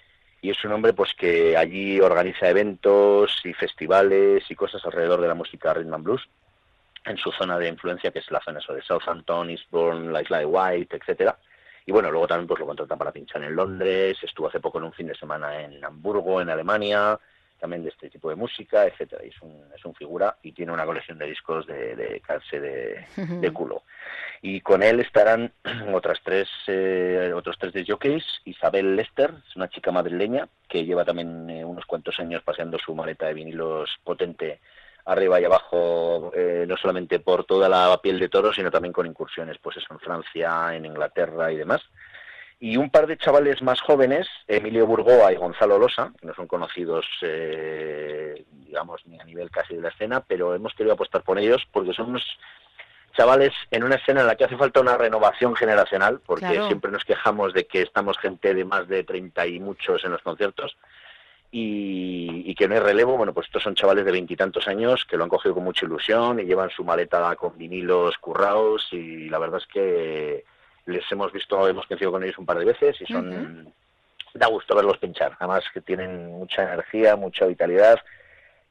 y 0.43 0.51
es 0.51 0.65
un 0.65 0.73
hombre 0.73 0.93
pues 0.93 1.15
que 1.15 1.57
allí 1.57 2.01
organiza 2.01 2.49
eventos 2.49 3.41
y 3.45 3.53
festivales 3.53 4.45
y 4.51 4.55
cosas 4.55 4.85
alrededor 4.85 5.21
de 5.21 5.29
la 5.29 5.35
música 5.35 5.75
rhythm 5.75 5.95
and 5.95 6.05
blues 6.05 6.29
en 7.05 7.17
su 7.17 7.33
zona 7.33 7.59
de 7.59 7.69
influencia, 7.69 8.11
que 8.11 8.19
es 8.19 8.31
la 8.31 8.41
zona 8.41 8.61
de 8.61 8.83
Southampton, 8.83 9.51
Eastbourne, 9.51 10.13
la 10.13 10.23
isla 10.23 10.39
de 10.39 10.47
White, 10.47 10.97
etcétera. 10.97 11.39
Y 11.87 11.93
bueno, 11.93 12.11
luego 12.11 12.27
también 12.27 12.47
pues 12.47 12.61
lo 12.61 12.67
contratan 12.67 12.99
para 12.99 13.13
pinchar 13.13 13.43
en 13.43 13.57
Londres, 13.57 14.19
estuvo 14.23 14.49
hace 14.49 14.61
poco 14.61 14.79
en 14.79 14.85
un 14.85 14.93
fin 14.93 15.07
de 15.07 15.15
semana 15.15 15.63
en 15.63 15.83
Hamburgo, 15.85 16.41
en 16.41 16.51
Alemania, 16.51 17.19
también 17.61 17.83
de 17.83 17.91
este 17.91 18.09
tipo 18.09 18.31
de 18.31 18.37
música, 18.37 18.87
etcétera. 18.87 19.25
Y 19.25 19.29
es 19.29 19.43
un, 19.43 19.65
es 19.77 19.85
un 19.85 19.95
figura 19.95 20.37
y 20.43 20.53
tiene 20.53 20.73
una 20.73 20.87
colección 20.87 21.19
de 21.19 21.27
discos 21.27 21.67
de, 21.67 21.95
de 21.95 22.23
de, 23.41 23.53
culo. 23.53 23.83
Y 24.43 24.61
con 24.63 24.83
él 24.83 25.01
estarán 25.01 25.53
otras 25.95 26.19
tres, 26.25 26.49
eh, 26.67 27.33
otros 27.35 27.57
tres 27.59 27.73
de 27.73 27.85
jockeys. 27.87 28.25
Isabel 28.45 28.97
Lester, 28.97 29.33
es 29.49 29.57
una 29.57 29.69
chica 29.69 29.93
madrileña 29.93 30.49
que 30.69 30.85
lleva 30.85 31.05
también 31.05 31.49
eh, 31.51 31.65
unos 31.65 31.85
cuantos 31.85 32.19
años 32.19 32.43
paseando 32.43 32.79
su 32.79 32.95
maleta 32.95 33.27
de 33.27 33.35
vinilos 33.35 33.91
potente 34.03 34.61
arriba 35.05 35.41
y 35.41 35.45
abajo, 35.45 36.31
eh, 36.35 36.65
no 36.69 36.77
solamente 36.77 37.21
por 37.21 37.45
toda 37.45 37.69
la 37.69 37.99
piel 38.03 38.19
de 38.19 38.29
toro, 38.29 38.53
sino 38.53 38.71
también 38.71 38.93
con 38.93 39.07
incursiones, 39.07 39.59
pues 39.59 39.77
eso, 39.79 39.87
en 39.91 39.99
Francia, 39.99 40.75
en 40.75 40.85
Inglaterra 40.85 41.53
y 41.53 41.57
demás 41.57 41.83
y 42.63 42.77
un 42.77 42.91
par 42.91 43.07
de 43.07 43.17
chavales 43.17 43.63
más 43.63 43.81
jóvenes, 43.81 44.29
Emilio 44.47 44.87
Burgoa 44.87 45.33
y 45.33 45.37
Gonzalo 45.37 45.79
Losa, 45.79 46.13
que 46.21 46.27
no 46.27 46.35
son 46.35 46.47
conocidos, 46.47 47.07
eh, 47.23 48.45
digamos, 48.67 49.01
ni 49.07 49.19
a 49.19 49.25
nivel 49.25 49.51
casi 49.51 49.75
de 49.75 49.81
la 49.81 49.89
escena, 49.89 50.21
pero 50.21 50.55
hemos 50.55 50.75
querido 50.75 50.93
apostar 50.93 51.23
por 51.23 51.39
ellos 51.39 51.67
porque 51.73 51.95
son 51.95 52.11
unos 52.11 52.39
chavales 53.17 53.53
en 53.71 53.83
una 53.83 53.97
escena 53.97 54.21
en 54.21 54.27
la 54.27 54.37
que 54.37 54.45
hace 54.45 54.59
falta 54.59 54.81
una 54.81 54.99
renovación 54.99 55.57
generacional, 55.57 56.21
porque 56.25 56.63
siempre 56.67 56.93
nos 56.93 57.05
quejamos 57.05 57.55
de 57.55 57.67
que 57.67 57.81
estamos 57.81 58.19
gente 58.19 58.53
de 58.53 58.65
más 58.67 58.87
de 58.89 59.05
30 59.05 59.47
y 59.47 59.59
muchos 59.59 60.05
en 60.05 60.13
los 60.13 60.23
conciertos. 60.23 60.77
Y, 61.53 62.43
y 62.45 62.55
que 62.55 62.69
no 62.69 62.75
hay 62.75 62.81
relevo, 62.81 63.17
bueno, 63.17 63.33
pues 63.33 63.47
estos 63.47 63.63
son 63.65 63.75
chavales 63.75 64.05
de 64.05 64.13
veintitantos 64.13 64.69
años 64.69 65.05
que 65.05 65.17
lo 65.17 65.25
han 65.25 65.31
cogido 65.31 65.55
con 65.55 65.65
mucha 65.65 65.87
ilusión 65.87 66.39
y 66.39 66.45
llevan 66.45 66.71
su 66.71 66.85
maleta 66.85 67.35
con 67.37 67.59
vinilos 67.59 68.19
currados 68.19 68.87
y 68.93 69.29
la 69.29 69.39
verdad 69.39 69.61
es 69.61 69.67
que 69.67 70.45
les 70.91 71.11
hemos 71.11 71.33
visto, 71.33 71.69
hemos 71.69 71.87
coincidido 71.87 72.13
con 72.13 72.23
ellos 72.23 72.39
un 72.39 72.47
par 72.47 72.59
de 72.59 72.65
veces 72.65 73.01
y 73.01 73.07
son, 73.07 73.73
da 74.35 74.47
gusto 74.47 74.75
verlos 74.75 74.99
pinchar, 74.99 75.37
además 75.39 75.65
que 75.73 75.81
tienen 75.81 76.27
mucha 76.27 76.63
energía, 76.63 77.17
mucha 77.17 77.47
vitalidad 77.47 78.01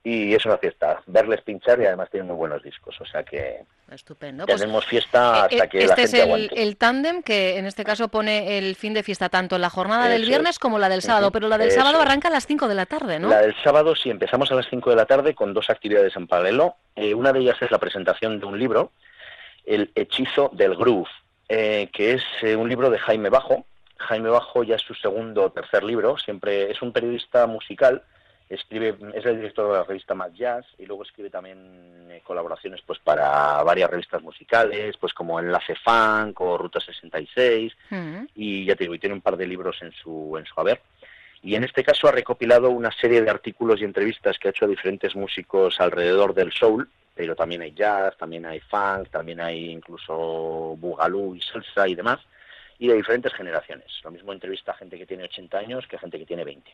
y 0.03 0.33
es 0.33 0.45
una 0.45 0.57
fiesta, 0.57 1.01
verles 1.07 1.41
pinchar 1.41 1.81
y 1.81 1.85
además 1.85 2.09
tienen 2.09 2.27
muy 2.27 2.37
buenos 2.37 2.63
discos, 2.63 2.99
o 3.01 3.05
sea 3.05 3.23
que 3.23 3.65
Estupendo. 3.91 4.45
Pues, 4.45 4.61
tenemos 4.61 4.85
fiesta 4.85 5.45
hasta 5.45 5.65
eh, 5.65 5.69
que 5.69 5.79
este 5.79 5.87
la 5.89 5.95
gente 5.95 6.03
es 6.03 6.13
el, 6.13 6.21
aguante. 6.21 6.61
el 6.61 6.77
tándem 6.77 7.23
que 7.23 7.57
en 7.57 7.65
este 7.65 7.83
caso 7.83 8.07
pone 8.07 8.57
el 8.57 8.75
fin 8.75 8.93
de 8.93 9.01
fiesta 9.01 9.29
tanto 9.29 9.55
en 9.55 9.61
la 9.61 9.69
jornada 9.69 10.07
del 10.07 10.25
viernes 10.25 10.59
como 10.59 10.77
la 10.77 10.89
del 10.89 11.01
sábado, 11.01 11.31
pero 11.31 11.47
la 11.47 11.57
del 11.57 11.71
sábado 11.71 11.99
arranca 11.99 12.27
a 12.27 12.31
las 12.31 12.45
5 12.45 12.67
de 12.67 12.75
la 12.75 12.85
tarde, 12.85 13.19
¿no? 13.19 13.29
La 13.29 13.41
del 13.41 13.55
sábado 13.63 13.95
sí, 13.95 14.09
empezamos 14.09 14.51
a 14.51 14.55
las 14.55 14.67
5 14.69 14.91
de 14.91 14.95
la 14.95 15.05
tarde 15.05 15.33
con 15.33 15.53
dos 15.53 15.69
actividades 15.69 16.15
en 16.15 16.27
paralelo. 16.27 16.75
Eh, 16.95 17.15
una 17.15 17.33
de 17.33 17.39
ellas 17.39 17.57
es 17.61 17.71
la 17.71 17.79
presentación 17.79 18.39
de 18.39 18.45
un 18.45 18.59
libro, 18.59 18.91
El 19.65 19.91
hechizo 19.95 20.51
del 20.53 20.75
groove, 20.75 21.09
eh, 21.49 21.89
que 21.91 22.13
es 22.13 22.23
eh, 22.43 22.55
un 22.55 22.69
libro 22.69 22.91
de 22.91 22.99
Jaime 22.99 23.29
Bajo. 23.29 23.65
Jaime 23.97 24.29
Bajo 24.29 24.63
ya 24.63 24.75
es 24.75 24.81
su 24.81 24.93
segundo 24.93 25.43
o 25.43 25.51
tercer 25.51 25.83
libro, 25.83 26.15
siempre 26.17 26.69
es 26.71 26.81
un 26.81 26.93
periodista 26.93 27.47
musical, 27.47 28.03
escribe, 28.47 28.95
es 29.13 29.25
el 29.25 29.37
director 29.37 29.67
de 29.67 29.77
la 29.79 29.83
revista 29.83 30.13
Mad 30.13 30.31
Jazz 30.33 30.65
y 30.77 30.85
luego 30.85 31.03
escribe 31.03 31.29
también 31.31 32.07
eh, 32.09 32.21
colaboraciones 32.23 32.81
pues 32.85 32.99
para 32.99 33.61
varias 33.63 33.89
revistas 33.89 34.21
musicales, 34.21 34.95
pues 34.97 35.13
como 35.13 35.39
Enlace 35.39 35.75
Funk 35.75 36.39
o 36.39 36.57
Ruta 36.57 36.79
66 36.79 37.75
y 38.35 38.65
ya 38.65 38.75
te 38.75 38.83
digo, 38.83 38.93
y 38.93 38.99
tiene 38.99 39.15
un 39.15 39.21
par 39.21 39.35
de 39.35 39.47
libros 39.47 39.81
en 39.81 39.91
su 39.91 40.37
en 40.37 40.45
su 40.45 40.59
haber. 40.59 40.81
Y 41.41 41.55
en 41.55 41.63
este 41.63 41.83
caso 41.83 42.07
ha 42.07 42.11
recopilado 42.11 42.69
una 42.69 42.91
serie 42.91 43.21
de 43.21 43.29
artículos 43.29 43.81
y 43.81 43.85
entrevistas 43.85 44.37
que 44.37 44.49
ha 44.49 44.51
hecho 44.51 44.65
a 44.65 44.69
diferentes 44.69 45.15
músicos 45.15 45.79
alrededor 45.79 46.33
del 46.33 46.51
soul, 46.51 46.89
pero 47.19 47.35
también 47.35 47.61
hay 47.61 47.73
jazz, 47.73 48.15
también 48.15 48.45
hay 48.45 48.61
funk, 48.61 49.09
también 49.09 49.41
hay 49.41 49.71
incluso 49.71 50.77
bugalú 50.77 51.35
y 51.35 51.41
salsa 51.41 51.85
y 51.85 51.93
demás, 51.93 52.17
y 52.77 52.87
de 52.87 52.93
diferentes 52.93 53.33
generaciones. 53.33 53.91
Lo 54.05 54.11
mismo 54.11 54.31
entrevista 54.31 54.71
a 54.71 54.75
gente 54.75 54.97
que 54.97 55.05
tiene 55.05 55.25
80 55.25 55.57
años 55.57 55.85
que 55.85 55.97
a 55.97 55.99
gente 55.99 56.17
que 56.17 56.25
tiene 56.25 56.45
20. 56.45 56.71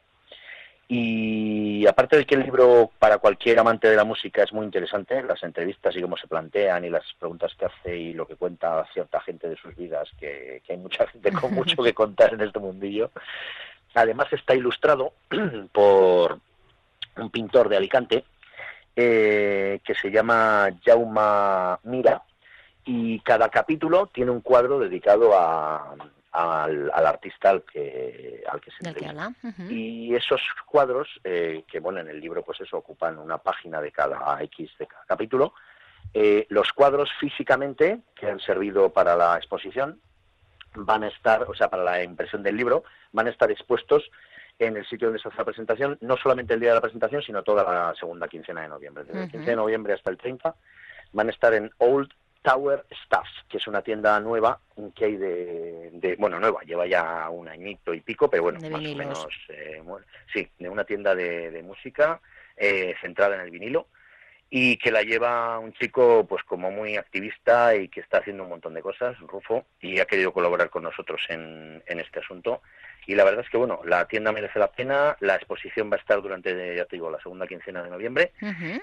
Y 0.87 1.87
aparte 1.87 2.17
de 2.17 2.25
que 2.27 2.35
el 2.35 2.43
libro 2.43 2.91
para 2.99 3.17
cualquier 3.17 3.57
amante 3.57 3.89
de 3.89 3.95
la 3.95 4.03
música 4.03 4.43
es 4.43 4.53
muy 4.53 4.65
interesante, 4.65 5.23
las 5.23 5.41
entrevistas 5.41 5.95
y 5.95 6.01
cómo 6.03 6.15
se 6.15 6.27
plantean 6.27 6.85
y 6.85 6.91
las 6.91 7.11
preguntas 7.17 7.51
que 7.57 7.65
hace 7.65 7.97
y 7.97 8.13
lo 8.13 8.27
que 8.27 8.35
cuenta 8.35 8.85
cierta 8.93 9.21
gente 9.21 9.49
de 9.49 9.57
sus 9.57 9.75
vidas, 9.75 10.07
que, 10.19 10.61
que 10.63 10.73
hay 10.73 10.77
mucha 10.77 11.07
gente 11.07 11.31
con 11.31 11.51
mucho 11.55 11.81
que 11.81 11.95
contar 11.95 12.35
en 12.35 12.41
este 12.41 12.59
mundillo, 12.59 13.09
además 13.95 14.31
está 14.31 14.53
ilustrado 14.53 15.13
por 15.71 16.37
un 17.17 17.31
pintor 17.31 17.67
de 17.67 17.77
Alicante 17.77 18.25
eh, 18.95 19.79
que 19.83 19.95
se 19.95 20.09
llama 20.09 20.69
Jauma 20.83 21.79
Mira 21.83 22.23
y 22.85 23.19
cada 23.19 23.49
capítulo 23.49 24.07
tiene 24.07 24.31
un 24.31 24.41
cuadro 24.41 24.79
dedicado 24.79 25.37
a, 25.37 25.95
al, 26.31 26.91
artista 26.91 27.49
al 27.49 27.63
que, 27.63 28.43
al 28.49 28.61
que 28.61 28.71
se 28.71 28.87
entrevista. 28.87 29.33
Y 29.69 30.13
esos 30.13 30.41
cuadros, 30.65 31.07
eh, 31.23 31.63
que 31.67 31.79
bueno, 31.79 31.99
en 31.99 32.09
el 32.09 32.19
libro 32.19 32.43
pues 32.43 32.61
eso 32.61 32.77
ocupan 32.77 33.17
una 33.17 33.37
página 33.37 33.81
de 33.81 33.91
cada 33.91 34.41
X 34.43 34.71
de 34.77 34.87
cada 34.87 35.05
capítulo, 35.05 35.53
eh, 36.13 36.45
los 36.49 36.71
cuadros 36.71 37.09
físicamente 37.19 38.01
que 38.15 38.27
han 38.27 38.39
servido 38.39 38.91
para 38.91 39.15
la 39.15 39.37
exposición 39.37 39.99
van 40.75 41.03
a 41.03 41.07
estar, 41.07 41.43
o 41.43 41.53
sea, 41.53 41.69
para 41.69 41.83
la 41.83 42.03
impresión 42.03 42.43
del 42.43 42.57
libro, 42.57 42.83
van 43.11 43.27
a 43.27 43.31
estar 43.31 43.49
expuestos 43.49 44.09
en 44.59 44.77
el 44.77 44.85
sitio 44.85 45.07
donde 45.07 45.21
se 45.21 45.27
hace 45.27 45.37
la 45.37 45.45
presentación, 45.45 45.97
no 46.01 46.17
solamente 46.17 46.53
el 46.53 46.59
día 46.59 46.69
de 46.69 46.75
la 46.75 46.81
presentación, 46.81 47.21
sino 47.21 47.43
toda 47.43 47.63
la 47.63 47.95
segunda 47.95 48.27
quincena 48.27 48.61
de 48.61 48.69
noviembre. 48.69 49.03
Desde 49.03 49.23
el 49.23 49.31
15 49.31 49.49
de 49.49 49.55
noviembre 49.55 49.93
hasta 49.93 50.09
el 50.09 50.17
30 50.17 50.55
van 51.13 51.27
a 51.27 51.31
estar 51.31 51.53
en 51.53 51.71
Old 51.77 52.09
Tower 52.41 52.85
Stuff, 53.05 53.27
que 53.49 53.57
es 53.57 53.67
una 53.67 53.81
tienda 53.81 54.19
nueva 54.19 54.59
que 54.93 55.05
hay 55.05 55.17
de, 55.17 56.15
bueno, 56.19 56.39
nueva, 56.39 56.61
lleva 56.61 56.85
ya 56.85 57.27
un 57.29 57.47
añito 57.47 57.93
y 57.93 58.01
pico, 58.01 58.29
pero 58.29 58.43
bueno, 58.43 58.59
más 58.69 58.79
o 58.79 58.95
menos, 58.95 59.27
eh, 59.49 59.81
sí, 60.31 60.47
de 60.59 60.69
una 60.69 60.83
tienda 60.83 61.15
de, 61.15 61.63
música 61.63 62.21
eh, 62.55 62.93
centrada 63.01 63.35
en 63.35 63.41
el 63.41 63.49
vinilo 63.49 63.87
y 64.49 64.77
que 64.77 64.91
la 64.91 65.01
lleva 65.01 65.59
un 65.59 65.73
chico 65.73 66.25
pues 66.27 66.43
como 66.43 66.71
muy 66.71 66.97
activista 66.97 67.75
y 67.75 67.89
que 67.89 67.99
está 67.99 68.19
haciendo 68.19 68.43
un 68.43 68.49
montón 68.49 68.73
de 68.73 68.81
cosas, 68.81 69.17
Rufo, 69.19 69.65
y 69.81 69.99
ha 69.99 70.05
querido 70.05 70.31
colaborar 70.31 70.69
con 70.69 70.83
nosotros 70.83 71.21
en, 71.29 71.83
en 71.87 71.99
este 71.99 72.19
asunto 72.19 72.61
y 73.07 73.15
la 73.15 73.23
verdad 73.23 73.43
es 73.43 73.49
que, 73.49 73.57
bueno, 73.57 73.81
la 73.85 74.07
tienda 74.07 74.31
merece 74.31 74.57
la 74.57 74.71
pena, 74.71 75.15
la 75.19 75.35
exposición 75.35 75.91
va 75.91 75.95
a 75.95 75.99
estar 75.99 76.21
durante, 76.21 76.75
ya 76.75 76.85
te 76.85 76.95
digo, 76.95 77.11
la 77.11 77.19
segunda 77.19 77.47
quincena 77.47 77.83
de 77.83 77.89
noviembre 77.89 78.31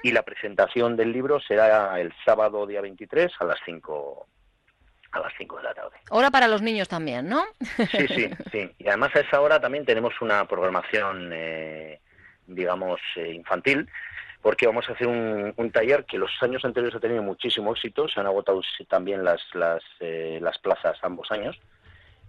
y 0.02 0.12
la 0.12 0.22
presentación 0.22 0.96
del 0.96 1.12
libro 1.12 1.40
será 1.40 2.00
el 2.00 2.12
sábado 2.24 2.66
día 2.66 2.80
23 2.80 3.32
a 3.40 3.44
las 3.44 3.58
5 3.64 4.26
a 5.12 5.20
las 5.20 5.32
5 5.36 5.56
de 5.58 5.62
la 5.62 5.74
tarde. 5.74 5.96
Hora 6.08 6.30
para 6.30 6.48
los 6.48 6.62
niños 6.62 6.88
también, 6.88 7.28
¿no? 7.28 7.44
Sí, 7.90 8.08
sí, 8.08 8.30
sí. 8.50 8.70
Y 8.78 8.88
además 8.88 9.14
a 9.14 9.20
esa 9.20 9.40
hora 9.42 9.60
también 9.60 9.84
tenemos 9.84 10.14
una 10.22 10.46
programación, 10.46 11.30
eh, 11.34 12.00
digamos, 12.46 12.98
eh, 13.16 13.32
infantil, 13.32 13.88
porque 14.42 14.66
vamos 14.66 14.88
a 14.88 14.92
hacer 14.92 15.06
un, 15.06 15.70
taller 15.72 16.04
que 16.04 16.18
los 16.18 16.30
años 16.42 16.64
anteriores 16.64 16.96
ha 16.96 17.00
tenido 17.00 17.22
muchísimo 17.22 17.72
éxito, 17.72 18.08
se 18.08 18.20
han 18.20 18.26
agotado 18.26 18.60
también 18.88 19.24
las, 19.24 19.40
las, 19.54 19.82
eh, 20.00 20.38
las 20.42 20.58
plazas 20.58 20.98
ambos 21.02 21.30
años, 21.30 21.58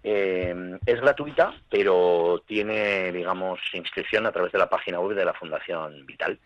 eh, 0.04 0.78
es 0.86 1.02
gratuita, 1.02 1.54
pero 1.70 2.44
tiene, 2.46 3.12
digamos, 3.12 3.60
inscripción 3.74 4.26
a 4.26 4.32
través 4.32 4.52
de 4.52 4.60
la 4.60 4.70
página 4.70 5.00
web 5.00 5.16
de 5.16 5.26
la 5.26 5.34
Fundación 5.34 6.06
Vital. 6.06 6.40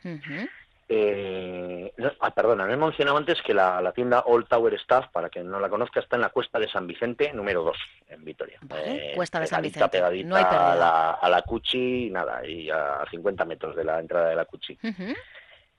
eh, 0.90 1.92
ah, 2.22 2.32
perdona, 2.32 2.66
me 2.66 2.74
he 2.74 2.78
mencionado 2.78 3.18
antes 3.18 3.42
que 3.42 3.54
la, 3.54 3.92
tienda 3.94 4.22
Old 4.22 4.48
Tower 4.48 4.74
Staff, 4.76 5.08
para 5.12 5.30
quien 5.30 5.50
no 5.50 5.60
la 5.60 5.70
conozca, 5.70 6.00
está 6.00 6.16
en 6.16 6.22
la 6.22 6.30
Cuesta 6.30 6.60
de 6.60 6.70
San 6.70 6.88
Vicente, 6.88 7.34
número 7.34 7.64
2, 7.64 7.78
en 8.10 8.24
Vitoria. 8.24 8.60
Eh, 8.86 9.14
Cuesta 9.16 9.40
de 9.40 9.48
San 9.48 9.62
Vicente. 9.62 9.90
Pegadita 9.90 10.30
no 10.30 10.36
hay 10.36 10.44
a, 10.44 10.76
la, 10.76 11.12
a 11.12 11.30
la 11.30 11.42
Cuchi, 11.42 12.10
nada, 12.10 12.46
y 12.48 12.70
a 12.70 13.04
50 13.10 13.44
metros 13.44 13.76
de 13.76 13.84
la 13.84 14.00
entrada 14.00 14.30
de 14.30 14.36
la 14.36 14.46
Cuchi. 14.46 14.78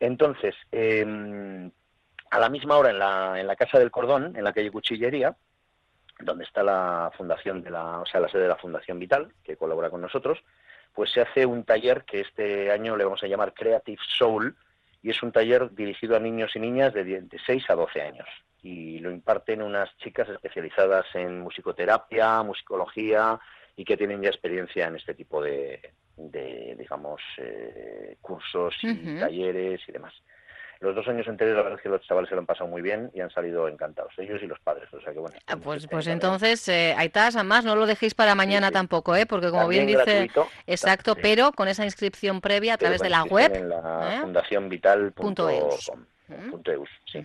Entonces, 0.01 0.55
eh, 0.73 1.71
a 2.31 2.39
la 2.39 2.49
misma 2.49 2.77
hora 2.77 2.91
en 2.91 2.99
la, 2.99 3.41
en 3.41 3.47
la 3.47 3.57
Casa 3.57 3.79
del 3.79 3.91
Cordón, 3.91 4.37
en 4.37 4.45
la 4.45 4.53
calle 4.53 4.71
Cuchillería, 4.71 5.37
donde 6.21 6.45
está 6.45 6.63
la 6.63 7.11
fundación 7.17 7.63
de 7.63 7.71
la, 7.71 8.01
o 8.01 8.07
sea, 8.07 8.21
la 8.21 8.29
sede 8.29 8.43
de 8.43 8.49
la 8.49 8.57
Fundación 8.57 8.99
Vital, 8.99 9.33
que 9.43 9.57
colabora 9.57 9.91
con 9.91 10.01
nosotros, 10.01 10.39
pues 10.93 11.13
se 11.13 11.21
hace 11.21 11.47
un 11.47 11.65
taller 11.65 12.05
que 12.05 12.21
este 12.21 12.73
año 12.73 12.97
le 12.97 13.05
vamos 13.05 13.23
a 13.23 13.29
llamar 13.29 13.55
Creative 13.55 14.01
Soul, 14.17 14.57
y 15.03 15.11
es 15.11 15.23
un 15.23 15.33
taller 15.33 15.71
dirigido 15.75 16.17
a 16.17 16.21
niños 16.21 16.55
y 16.57 16.59
niñas 16.59 16.93
de, 16.93 17.29
6 17.47 17.71
a 17.71 17.75
12 17.75 18.03
años. 18.03 18.27
Y 18.63 18.99
lo 18.99 19.13
imparten 19.13 19.63
unas 19.63 19.97
chicas 19.99 20.29
especializadas 20.29 21.07
en 21.15 21.41
musicoterapia, 21.41 22.43
musicología, 22.43 23.39
y 23.79 23.85
que 23.85 23.97
tienen 23.97 24.21
ya 24.21 24.29
experiencia 24.29 24.89
en 24.89 24.97
este 24.97 25.15
tipo 25.15 25.41
de, 25.41 25.81
digamos, 26.17 27.23
eh, 27.39 28.17
cursos 28.21 28.75
y 28.83 29.21
talleres 29.21 29.81
y 29.87 29.93
demás. 29.93 30.13
los 30.81 30.97
dos 30.97 31.07
años 31.07 31.29
anteriores 31.29 31.59
la 31.59 31.63
verdad 31.63 31.79
es 31.79 31.83
que 31.85 31.89
los 31.89 32.03
chavales 32.03 32.29
se 32.29 32.35
lo 32.35 32.41
han 32.41 32.47
pasado 32.47 32.69
muy 32.69 32.83
bien 32.83 33.09
y 33.15 33.21
han 33.21 33.31
salido 33.31 33.69
encantados, 33.69 34.13
ellos 34.19 34.43
y 34.43 34.49
los 34.49 34.59
padres. 34.59 34.93
O 34.93 35.01
sea 35.01 35.13
que 35.13 35.21
bueno. 35.21 35.37
Ah, 35.47 35.57
pues, 35.63 35.87
pues 35.87 36.09
entonces, 36.09 36.69
eh, 36.69 36.93
Aitas, 36.99 37.37
además 37.37 37.65
no 37.65 37.77
lo 37.77 37.87
dejéis 37.87 38.15
para 38.15 38.35
mañana 38.35 38.73
tampoco, 38.73 39.15
¿eh? 39.15 39.27
porque 39.27 39.51
como 39.51 39.69
bien 39.69 39.87
dice, 39.87 40.29
exacto, 40.67 41.15
pero 41.15 41.53
con 41.53 41.69
esa 41.69 41.85
inscripción 41.85 42.41
previa 42.41 42.75
a 42.75 42.79
través 42.79 43.01
de 43.01 43.11
la 43.11 43.23
web. 43.23 43.55
En 43.55 43.69
la 43.69 44.17
¿eh? 44.17 44.23
sí. 47.07 47.25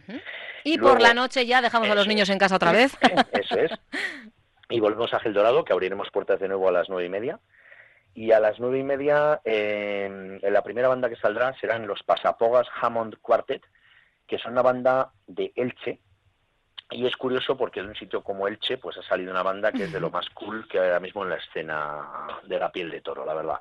Y 0.64 0.78
por 0.78 1.02
la 1.02 1.16
noche 1.16 1.48
ya 1.48 1.64
dejamos 1.64 1.90
a 1.90 1.96
los 1.96 2.08
niños 2.08 2.30
en 2.30 2.38
casa 2.38 2.58
otra 2.58 2.72
vez. 2.72 2.96
Eso 3.32 3.58
es. 3.58 3.72
Y 4.74 4.80
volvemos 4.80 5.14
a 5.14 5.20
Gel 5.20 5.36
Dorado, 5.36 5.64
que 5.64 5.72
abriremos 5.72 6.10
puertas 6.10 6.40
de 6.40 6.48
nuevo 6.48 6.68
a 6.68 6.72
las 6.72 6.90
nueve 6.90 7.06
y 7.06 7.10
media. 7.10 7.40
Y 8.16 8.32
a 8.32 8.40
las 8.40 8.60
nueve 8.60 8.80
y 8.80 8.84
media, 8.84 9.40
en 9.44 10.40
la 10.42 10.64
primera 10.64 10.88
banda 10.88 11.10
que 11.10 11.16
saldrá 11.16 11.54
serán 11.62 11.86
los 11.86 12.02
Pasapogas 12.02 12.68
Hammond 12.82 13.18
Quartet, 13.22 13.64
que 14.26 14.40
son 14.40 14.54
una 14.54 14.64
banda 14.64 15.12
de 15.28 15.54
Elche. 15.56 16.00
Y 16.90 17.06
es 17.06 17.16
curioso 17.18 17.56
porque 17.56 17.82
en 17.82 17.90
un 17.90 17.96
sitio 17.96 18.24
como 18.24 18.48
Elche, 18.48 18.80
pues 18.80 18.98
ha 18.98 19.04
salido 19.04 19.30
una 19.30 19.44
banda 19.44 19.72
que 19.72 19.84
es 19.84 19.94
de 19.94 20.00
lo 20.00 20.10
más 20.10 20.28
cool 20.32 20.68
que 20.68 20.80
hay 20.80 20.88
ahora 20.88 21.00
mismo 21.00 21.22
en 21.22 21.30
la 21.30 21.36
escena 21.36 22.40
de 22.42 22.58
la 22.58 22.72
piel 22.72 22.90
de 22.90 23.02
toro, 23.02 23.24
la 23.28 23.36
verdad. 23.36 23.60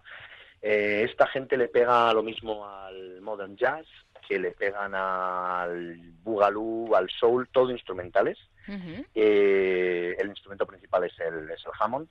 Eh, 0.63 1.07
esta 1.11 1.27
gente 1.27 1.59
le 1.59 1.69
pega 1.69 2.11
lo 2.15 2.23
mismo 2.23 2.67
al 2.67 3.21
modern 3.21 3.55
jazz, 3.55 3.87
que 4.27 4.39
le 4.39 4.53
pegan 4.53 4.95
al 4.95 5.97
boogaloo, 6.23 6.95
al 6.95 7.09
soul, 7.11 7.49
todo 7.53 7.71
instrumentales. 7.71 8.39
Eh, 9.15 10.17
el 10.19 10.29
instrumento 10.29 10.67
principal 10.67 11.05
es 11.05 11.19
el, 11.19 11.51
es 11.51 11.65
el 11.67 11.73
Hammond 11.79 12.09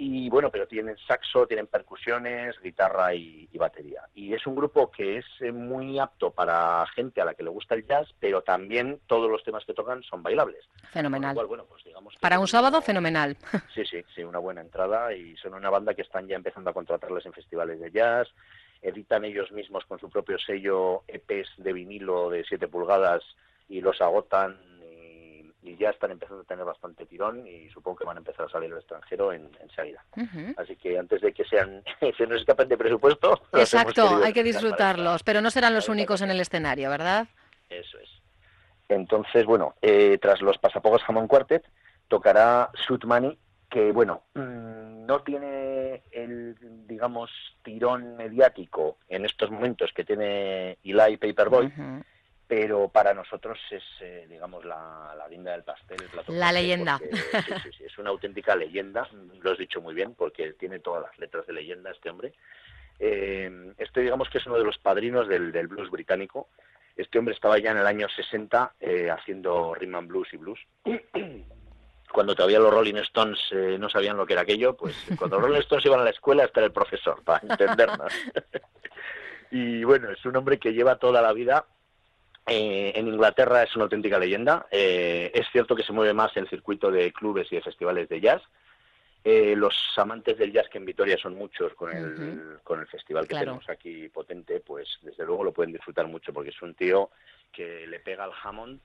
y 0.00 0.30
bueno, 0.30 0.48
pero 0.52 0.68
tienen 0.68 0.96
saxo, 1.08 1.48
tienen 1.48 1.66
percusiones, 1.66 2.54
guitarra 2.62 3.12
y, 3.14 3.48
batería. 3.58 4.02
Y 4.14 4.32
es 4.32 4.46
un 4.46 4.54
grupo 4.54 4.92
que 4.92 5.18
es 5.18 5.24
eh, 5.40 5.50
muy 5.50 5.98
apto 5.98 6.30
para 6.30 6.86
gente 6.94 7.20
a 7.20 7.24
la 7.24 7.34
que 7.34 7.42
le 7.42 7.50
gusta 7.50 7.74
el 7.74 7.84
jazz, 7.84 8.06
pero 8.20 8.42
también 8.42 9.00
todos 9.08 9.28
los 9.28 9.42
temas 9.42 9.64
que 9.64 9.74
tocan 9.74 10.04
son 10.04 10.22
bailables. 10.22 10.64
Fenomenal. 10.92 11.34
bueno, 11.48 11.64
pues 11.68 11.82
digamos 11.82 12.14
para 12.20 12.38
un 12.38 12.46
sábado, 12.46 12.80
fenomenal. 12.80 13.36
Sí, 13.74 13.84
sí, 13.84 14.04
sí, 14.14 14.22
una 14.22 14.38
buena 14.38 14.60
entrada 14.60 15.12
y 15.12 15.36
son 15.36 15.54
una 15.54 15.68
banda 15.68 15.94
que 15.94 16.02
están 16.02 16.28
ya 16.28 16.36
empezando 16.36 16.70
a 16.70 16.72
contratarles 16.72 17.26
en 17.26 17.32
festivales 17.32 17.80
de 17.80 17.90
jazz, 17.90 18.28
editan 18.82 19.24
ellos 19.24 19.50
mismos 19.52 19.84
con 19.86 19.98
su 19.98 20.08
propio 20.08 20.38
sello 20.38 21.02
EPs 21.08 21.50
de 21.56 21.72
vinilo 21.72 22.30
de 22.30 22.44
7 22.44 22.68
pulgadas 22.68 23.22
y 23.68 23.80
los 23.80 24.00
agotan 24.00 24.58
y 25.68 25.76
ya 25.76 25.90
están 25.90 26.10
empezando 26.10 26.42
a 26.42 26.44
tener 26.44 26.64
bastante 26.64 27.04
tirón 27.06 27.46
y 27.46 27.68
supongo 27.70 27.98
que 27.98 28.04
van 28.04 28.16
a 28.16 28.20
empezar 28.20 28.46
a 28.46 28.48
salir 28.48 28.72
al 28.72 28.78
extranjero 28.78 29.32
en, 29.32 29.50
enseguida. 29.60 30.04
Así 30.56 30.76
que 30.76 30.98
antes 30.98 31.20
de 31.20 31.32
que 31.32 31.44
sean 31.44 31.82
se 32.16 32.26
nos 32.26 32.40
escapen 32.40 32.68
de 32.68 32.78
presupuesto. 32.78 33.42
Exacto, 33.52 34.20
hay 34.22 34.32
que 34.32 34.42
disfrutarlos, 34.42 35.22
pero 35.22 35.40
no 35.40 35.50
serán 35.50 35.74
los 35.74 35.88
únicos 35.88 36.22
en 36.22 36.30
el 36.30 36.40
escenario, 36.40 36.90
¿verdad? 36.90 37.28
Eso 37.68 37.98
es. 37.98 38.08
Entonces, 38.88 39.44
bueno, 39.44 39.74
eh, 39.82 40.18
tras 40.20 40.40
los 40.40 40.56
Pasapogas 40.58 41.02
Hammond 41.06 41.28
Quartet 41.28 41.64
tocará 42.08 42.70
Suit 42.86 43.04
Money, 43.04 43.38
que 43.68 43.92
bueno, 43.92 44.24
mm, 44.34 45.06
no 45.06 45.22
tiene 45.22 46.02
el, 46.10 46.56
digamos, 46.86 47.30
tirón 47.62 48.16
mediático 48.16 48.98
en 49.08 49.24
estos 49.24 49.50
momentos 49.50 49.92
que 49.92 50.04
tiene 50.04 50.78
Eli 50.82 51.16
Paperboy 51.16 51.72
pero 52.48 52.88
para 52.88 53.12
nosotros 53.12 53.58
es, 53.70 53.84
eh, 54.00 54.26
digamos, 54.28 54.64
la, 54.64 55.14
la 55.16 55.28
guinda 55.28 55.52
del 55.52 55.64
pastel. 55.64 55.98
la 56.28 56.50
leyenda. 56.50 56.98
sí, 57.62 57.70
sí, 57.76 57.84
es 57.84 57.98
una 57.98 58.08
auténtica 58.08 58.56
leyenda, 58.56 59.06
lo 59.42 59.52
has 59.52 59.58
dicho 59.58 59.82
muy 59.82 59.94
bien, 59.94 60.14
porque 60.14 60.54
tiene 60.54 60.80
todas 60.80 61.02
las 61.02 61.18
letras 61.18 61.46
de 61.46 61.52
leyenda 61.52 61.90
este 61.90 62.08
hombre. 62.08 62.32
Eh, 62.98 63.74
este, 63.76 64.00
digamos, 64.00 64.30
que 64.30 64.38
es 64.38 64.46
uno 64.46 64.56
de 64.56 64.64
los 64.64 64.78
padrinos 64.78 65.28
del, 65.28 65.52
del, 65.52 65.68
blues 65.68 65.90
británico. 65.90 66.48
Este 66.96 67.18
hombre 67.18 67.34
estaba 67.34 67.58
ya 67.58 67.70
en 67.70 67.78
el 67.78 67.86
año 67.86 68.08
60 68.08 68.74
eh, 68.80 69.10
haciendo 69.10 69.74
rhythm 69.74 69.96
and 69.96 70.08
blues 70.08 70.28
y 70.32 70.36
blues. 70.38 70.58
Cuando 72.12 72.34
todavía 72.34 72.58
los 72.58 72.72
Rolling 72.72 72.96
Stones 72.96 73.38
eh, 73.50 73.76
no 73.78 73.88
sabían 73.88 74.16
lo 74.16 74.26
que 74.26 74.32
era 74.32 74.42
aquello, 74.42 74.76
pues 74.76 74.96
cuando 75.18 75.36
los 75.36 75.46
Rolling 75.46 75.60
Stones 75.60 75.86
iban 75.86 76.00
a 76.00 76.04
la 76.04 76.10
escuela, 76.10 76.44
está 76.44 76.64
el 76.64 76.72
profesor, 76.72 77.22
para 77.22 77.46
entendernos. 77.46 78.12
y 79.50 79.84
bueno, 79.84 80.10
es 80.10 80.24
un 80.24 80.36
hombre 80.36 80.58
que 80.58 80.72
lleva 80.72 80.96
toda 80.96 81.22
la 81.22 81.32
vida 81.32 81.66
eh, 82.48 82.92
en 82.94 83.08
Inglaterra 83.08 83.62
es 83.62 83.74
una 83.76 83.84
auténtica 83.84 84.18
leyenda. 84.18 84.66
Eh, 84.70 85.30
es 85.34 85.46
cierto 85.52 85.76
que 85.76 85.82
se 85.82 85.92
mueve 85.92 86.14
más 86.14 86.34
en 86.36 86.44
el 86.44 86.50
circuito 86.50 86.90
de 86.90 87.12
clubes 87.12 87.46
y 87.50 87.56
de 87.56 87.62
festivales 87.62 88.08
de 88.08 88.20
jazz. 88.20 88.42
Eh, 89.30 89.54
los 89.54 89.74
amantes 89.96 90.38
del 90.38 90.52
jazz, 90.52 90.70
que 90.70 90.78
en 90.78 90.86
Vitoria 90.86 91.18
son 91.18 91.34
muchos 91.34 91.74
con 91.74 91.94
el, 91.94 92.60
con 92.64 92.80
el 92.80 92.86
festival 92.86 93.28
que 93.28 93.34
tenemos 93.34 93.68
aquí 93.68 94.08
potente, 94.08 94.60
pues 94.60 94.88
desde 95.02 95.26
luego 95.26 95.44
lo 95.44 95.52
pueden 95.52 95.72
disfrutar 95.72 96.06
mucho 96.06 96.32
porque 96.32 96.48
es 96.48 96.62
un 96.62 96.74
tío 96.74 97.10
que 97.52 97.86
le 97.86 98.00
pega 98.00 98.24
al 98.24 98.32
Hammond, 98.42 98.80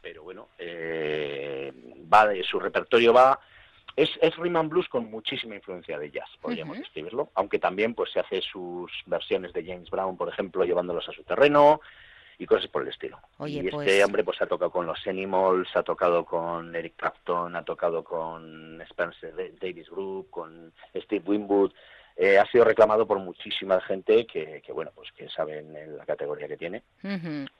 pero 0.00 0.22
bueno, 0.22 0.50
va 0.60 2.28
de, 2.28 2.44
su 2.44 2.60
repertorio 2.60 3.12
va 3.12 3.40
es, 3.96 4.10
es 4.20 4.36
rhythm 4.36 4.56
and 4.56 4.70
blues 4.70 4.88
con 4.88 5.10
muchísima 5.10 5.54
influencia 5.54 5.98
de 5.98 6.10
jazz, 6.10 6.28
podríamos 6.40 6.78
describirlo, 6.78 7.30
aunque 7.34 7.58
también 7.58 7.94
pues 7.94 8.12
se 8.12 8.20
hace 8.20 8.42
sus 8.42 8.92
versiones 9.06 9.52
de 9.54 9.64
James 9.64 9.90
Brown, 9.90 10.16
por 10.16 10.28
ejemplo, 10.28 10.64
llevándolos 10.64 11.08
a 11.08 11.12
su 11.12 11.24
terreno, 11.24 11.80
y 12.38 12.46
cosas 12.46 12.68
por 12.68 12.82
el 12.82 12.88
estilo. 12.88 13.18
y 13.46 13.58
este 13.58 13.70
pues 13.70 14.04
hombre 14.04 14.24
pues 14.24 14.40
ha 14.42 14.46
tocado 14.46 14.70
con 14.70 14.86
los 14.86 15.06
Animals, 15.06 15.68
ha 15.74 15.82
tocado 15.82 16.24
con 16.24 16.74
Eric 16.74 16.94
Clapton, 16.96 17.56
ha 17.56 17.64
tocado 17.64 18.04
con 18.04 18.80
Spencer 18.82 19.34
Davis 19.60 19.88
Group, 19.88 20.30
con 20.30 20.72
Steve 20.94 21.24
Winwood. 21.26 21.72
Eh, 22.18 22.38
ha 22.38 22.46
sido 22.46 22.64
reclamado 22.64 23.06
por 23.06 23.18
muchísima 23.18 23.78
gente 23.82 24.26
que, 24.26 24.62
que, 24.64 24.72
bueno 24.72 24.90
pues 24.94 25.12
que 25.12 25.28
saben 25.28 25.76
en 25.76 25.98
la 25.98 26.06
categoría 26.06 26.48
que 26.48 26.56
tiene. 26.56 26.82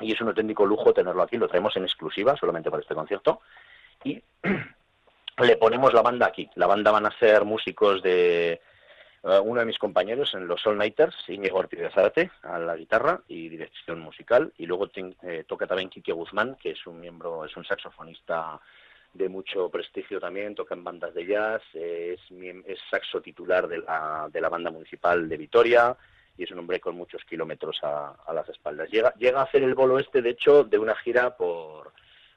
Y 0.00 0.12
es 0.12 0.20
un 0.20 0.28
auténtico 0.28 0.64
lujo 0.64 0.94
tenerlo 0.94 1.22
aquí. 1.22 1.36
Lo 1.36 1.48
traemos 1.48 1.76
en 1.76 1.84
exclusiva 1.84 2.36
solamente 2.36 2.70
para 2.70 2.82
este 2.82 2.94
concierto. 2.94 3.40
Y 4.04 4.22
le 5.42 5.56
ponemos 5.56 5.92
la 5.92 6.02
banda 6.02 6.26
aquí. 6.26 6.48
La 6.54 6.66
banda 6.66 6.90
van 6.90 7.06
a 7.06 7.18
ser 7.18 7.44
músicos 7.44 8.02
de 8.02 8.60
eh, 9.26 9.40
uno 9.40 9.58
de 9.58 9.66
mis 9.66 9.78
compañeros 9.78 10.34
en 10.34 10.46
los 10.46 10.64
All 10.66 10.78
Nighters, 10.78 11.16
Íñigo 11.28 11.58
Ortiz 11.58 11.80
de 11.80 11.90
Zárate, 11.90 12.30
a 12.42 12.60
la 12.60 12.76
guitarra 12.76 13.20
y 13.26 13.48
dirección 13.48 13.98
musical, 13.98 14.52
y 14.56 14.66
luego 14.66 14.88
eh, 14.94 15.44
toca 15.48 15.66
también 15.66 15.90
Quique 15.90 16.12
Guzmán, 16.12 16.54
que 16.54 16.70
es 16.70 16.86
un 16.86 17.00
miembro, 17.00 17.44
es 17.44 17.56
un 17.56 17.64
saxofonista 17.64 18.60
de 19.12 19.28
mucho 19.28 19.68
prestigio 19.68 20.20
también, 20.20 20.54
toca 20.54 20.74
en 20.74 20.84
bandas 20.84 21.12
de 21.12 21.26
jazz, 21.26 21.62
es, 21.74 22.20
es 22.30 22.78
saxo 22.88 23.20
titular 23.20 23.66
de 23.66 23.78
la, 23.78 24.28
de 24.30 24.40
la 24.40 24.48
banda 24.48 24.70
municipal 24.70 25.28
de 25.28 25.36
Vitoria, 25.36 25.96
y 26.38 26.44
es 26.44 26.50
un 26.52 26.60
hombre 26.60 26.78
con 26.78 26.94
muchos 26.94 27.24
kilómetros 27.24 27.80
a, 27.82 28.14
a, 28.26 28.32
las 28.32 28.48
espaldas. 28.48 28.88
Llega, 28.90 29.12
llega 29.14 29.40
a 29.40 29.44
hacer 29.44 29.64
el 29.64 29.74
bolo 29.74 29.98
este, 29.98 30.22
de 30.22 30.30
hecho, 30.30 30.62
de 30.62 30.78
una 30.78 30.94
gira 30.94 31.36
por, 31.36 31.92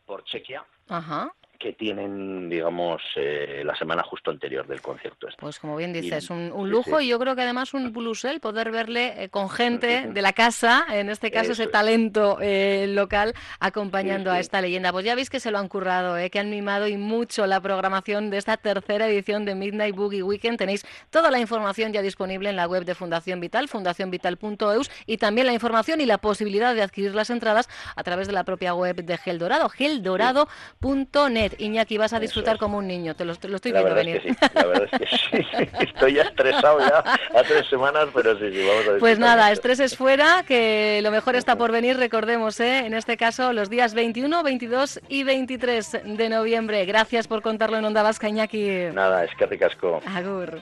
por 0.05 0.23
Chequia. 0.23 0.65
Ajá 0.87 1.31
que 1.59 1.73
tienen, 1.73 2.49
digamos, 2.49 3.01
eh, 3.17 3.63
la 3.65 3.75
semana 3.75 4.01
justo 4.01 4.31
anterior 4.31 4.65
del 4.65 4.81
concierto. 4.81 5.27
Este. 5.27 5.41
Pues 5.41 5.59
como 5.59 5.75
bien 5.75 5.91
dices, 5.91 6.29
un, 6.29 6.49
lujo 6.69 7.01
y 7.01 7.09
yo 7.09 7.19
creo 7.19 7.35
que 7.35 7.41
además 7.41 7.73
un 7.73 7.91
plus 7.91 8.23
el 8.23 8.39
poder 8.39 8.71
verle 8.71 9.23
eh, 9.23 9.29
con 9.29 9.49
gente 9.49 10.07
de 10.07 10.21
la 10.21 10.31
casa, 10.31 10.85
en 10.89 11.09
este 11.09 11.31
caso 11.31 11.51
ese 11.51 11.67
talento 11.67 12.37
eh, 12.41 12.87
local, 12.87 13.33
acompañando 13.59 14.31
a 14.31 14.39
esta 14.39 14.61
leyenda. 14.61 14.93
Pues 14.93 15.05
ya 15.05 15.15
veis 15.15 15.29
que 15.29 15.41
se 15.41 15.51
lo 15.51 15.57
han 15.57 15.67
currado, 15.67 16.15
que 16.31 16.39
han 16.39 16.49
mimado 16.49 16.87
y 16.87 16.95
mucho 16.95 17.45
la 17.45 17.59
programación 17.59 18.29
de 18.29 18.37
esta 18.37 18.55
tercera 18.55 19.07
edición 19.07 19.43
de 19.43 19.53
Midnight 19.55 19.95
Boogie 19.95 20.23
Weekend. 20.23 20.57
Tenéis 20.57 20.85
toda 21.09 21.29
la 21.29 21.39
información 21.39 21.91
ya 21.91 22.01
disponible 22.01 22.49
en 22.49 22.55
la 22.55 22.67
web 22.67 22.85
de 22.85 22.95
Fundación 22.95 23.41
Vital, 23.41 23.67
fundacionvital.eus, 23.67 24.89
y 25.05 25.17
también 25.17 25.45
la 25.45 25.53
información 25.53 25.99
y 25.99 26.05
la 26.05 26.19
posibilidad 26.19 26.73
de 26.73 26.83
adquirir 26.83 27.13
las 27.13 27.29
entradas 27.29 27.67
a 27.97 28.03
través 28.03 28.27
de 28.27 28.33
la 28.33 28.45
propia 28.45 28.73
web 28.73 29.03
de 29.03 29.17
Gel 29.17 29.39
Dorado, 29.39 29.67
geldorado.net. 29.67 31.48
Iñaki, 31.57 31.97
vas 31.97 32.13
a 32.13 32.19
disfrutar 32.19 32.57
como 32.57 32.77
un 32.77 32.87
niño, 32.87 33.15
te 33.15 33.25
lo, 33.25 33.33
estoy 33.33 33.71
viendo 33.71 33.93
venir. 33.93 34.21
la 34.53 34.65
verdad 34.65 34.89
es 34.91 34.99
que 34.99 35.17
sí, 35.41 35.47
estoy 35.79 36.13
ya 36.15 36.23
estresado 36.23 36.79
ya 36.79 36.99
a 36.99 37.43
tres 37.43 37.67
semanas, 37.69 38.07
pero 38.13 38.37
sí, 38.37 38.51
sí, 38.51 38.65
vamos 38.67 38.87
a 38.87 38.99
Pues 38.99 39.19
nada, 39.19 39.51
estrés 39.51 39.79
es 39.79 39.95
fuera, 39.95 40.43
que 40.47 40.99
lo 41.03 41.11
mejor 41.11 41.35
está 41.35 41.55
por 41.55 41.71
venir, 41.71 41.97
recordemos, 41.97 42.59
¿eh? 42.59 42.85
en 42.85 42.93
este 42.93 43.17
caso 43.17 43.53
los 43.53 43.69
días 43.69 43.93
21, 43.93 44.43
22 44.43 45.01
y 45.09 45.23
23 45.23 45.99
de 46.03 46.29
noviembre. 46.29 46.85
Gracias 46.85 47.27
por 47.27 47.41
contarlo 47.41 47.77
en 47.77 47.85
Onda 47.85 48.03
Vasca, 48.03 48.29
Iñaki. 48.29 48.89
Nada, 48.93 49.23
es 49.23 49.31
que 49.35 49.45
ricasco. 49.45 50.01
Agur. 50.05 50.61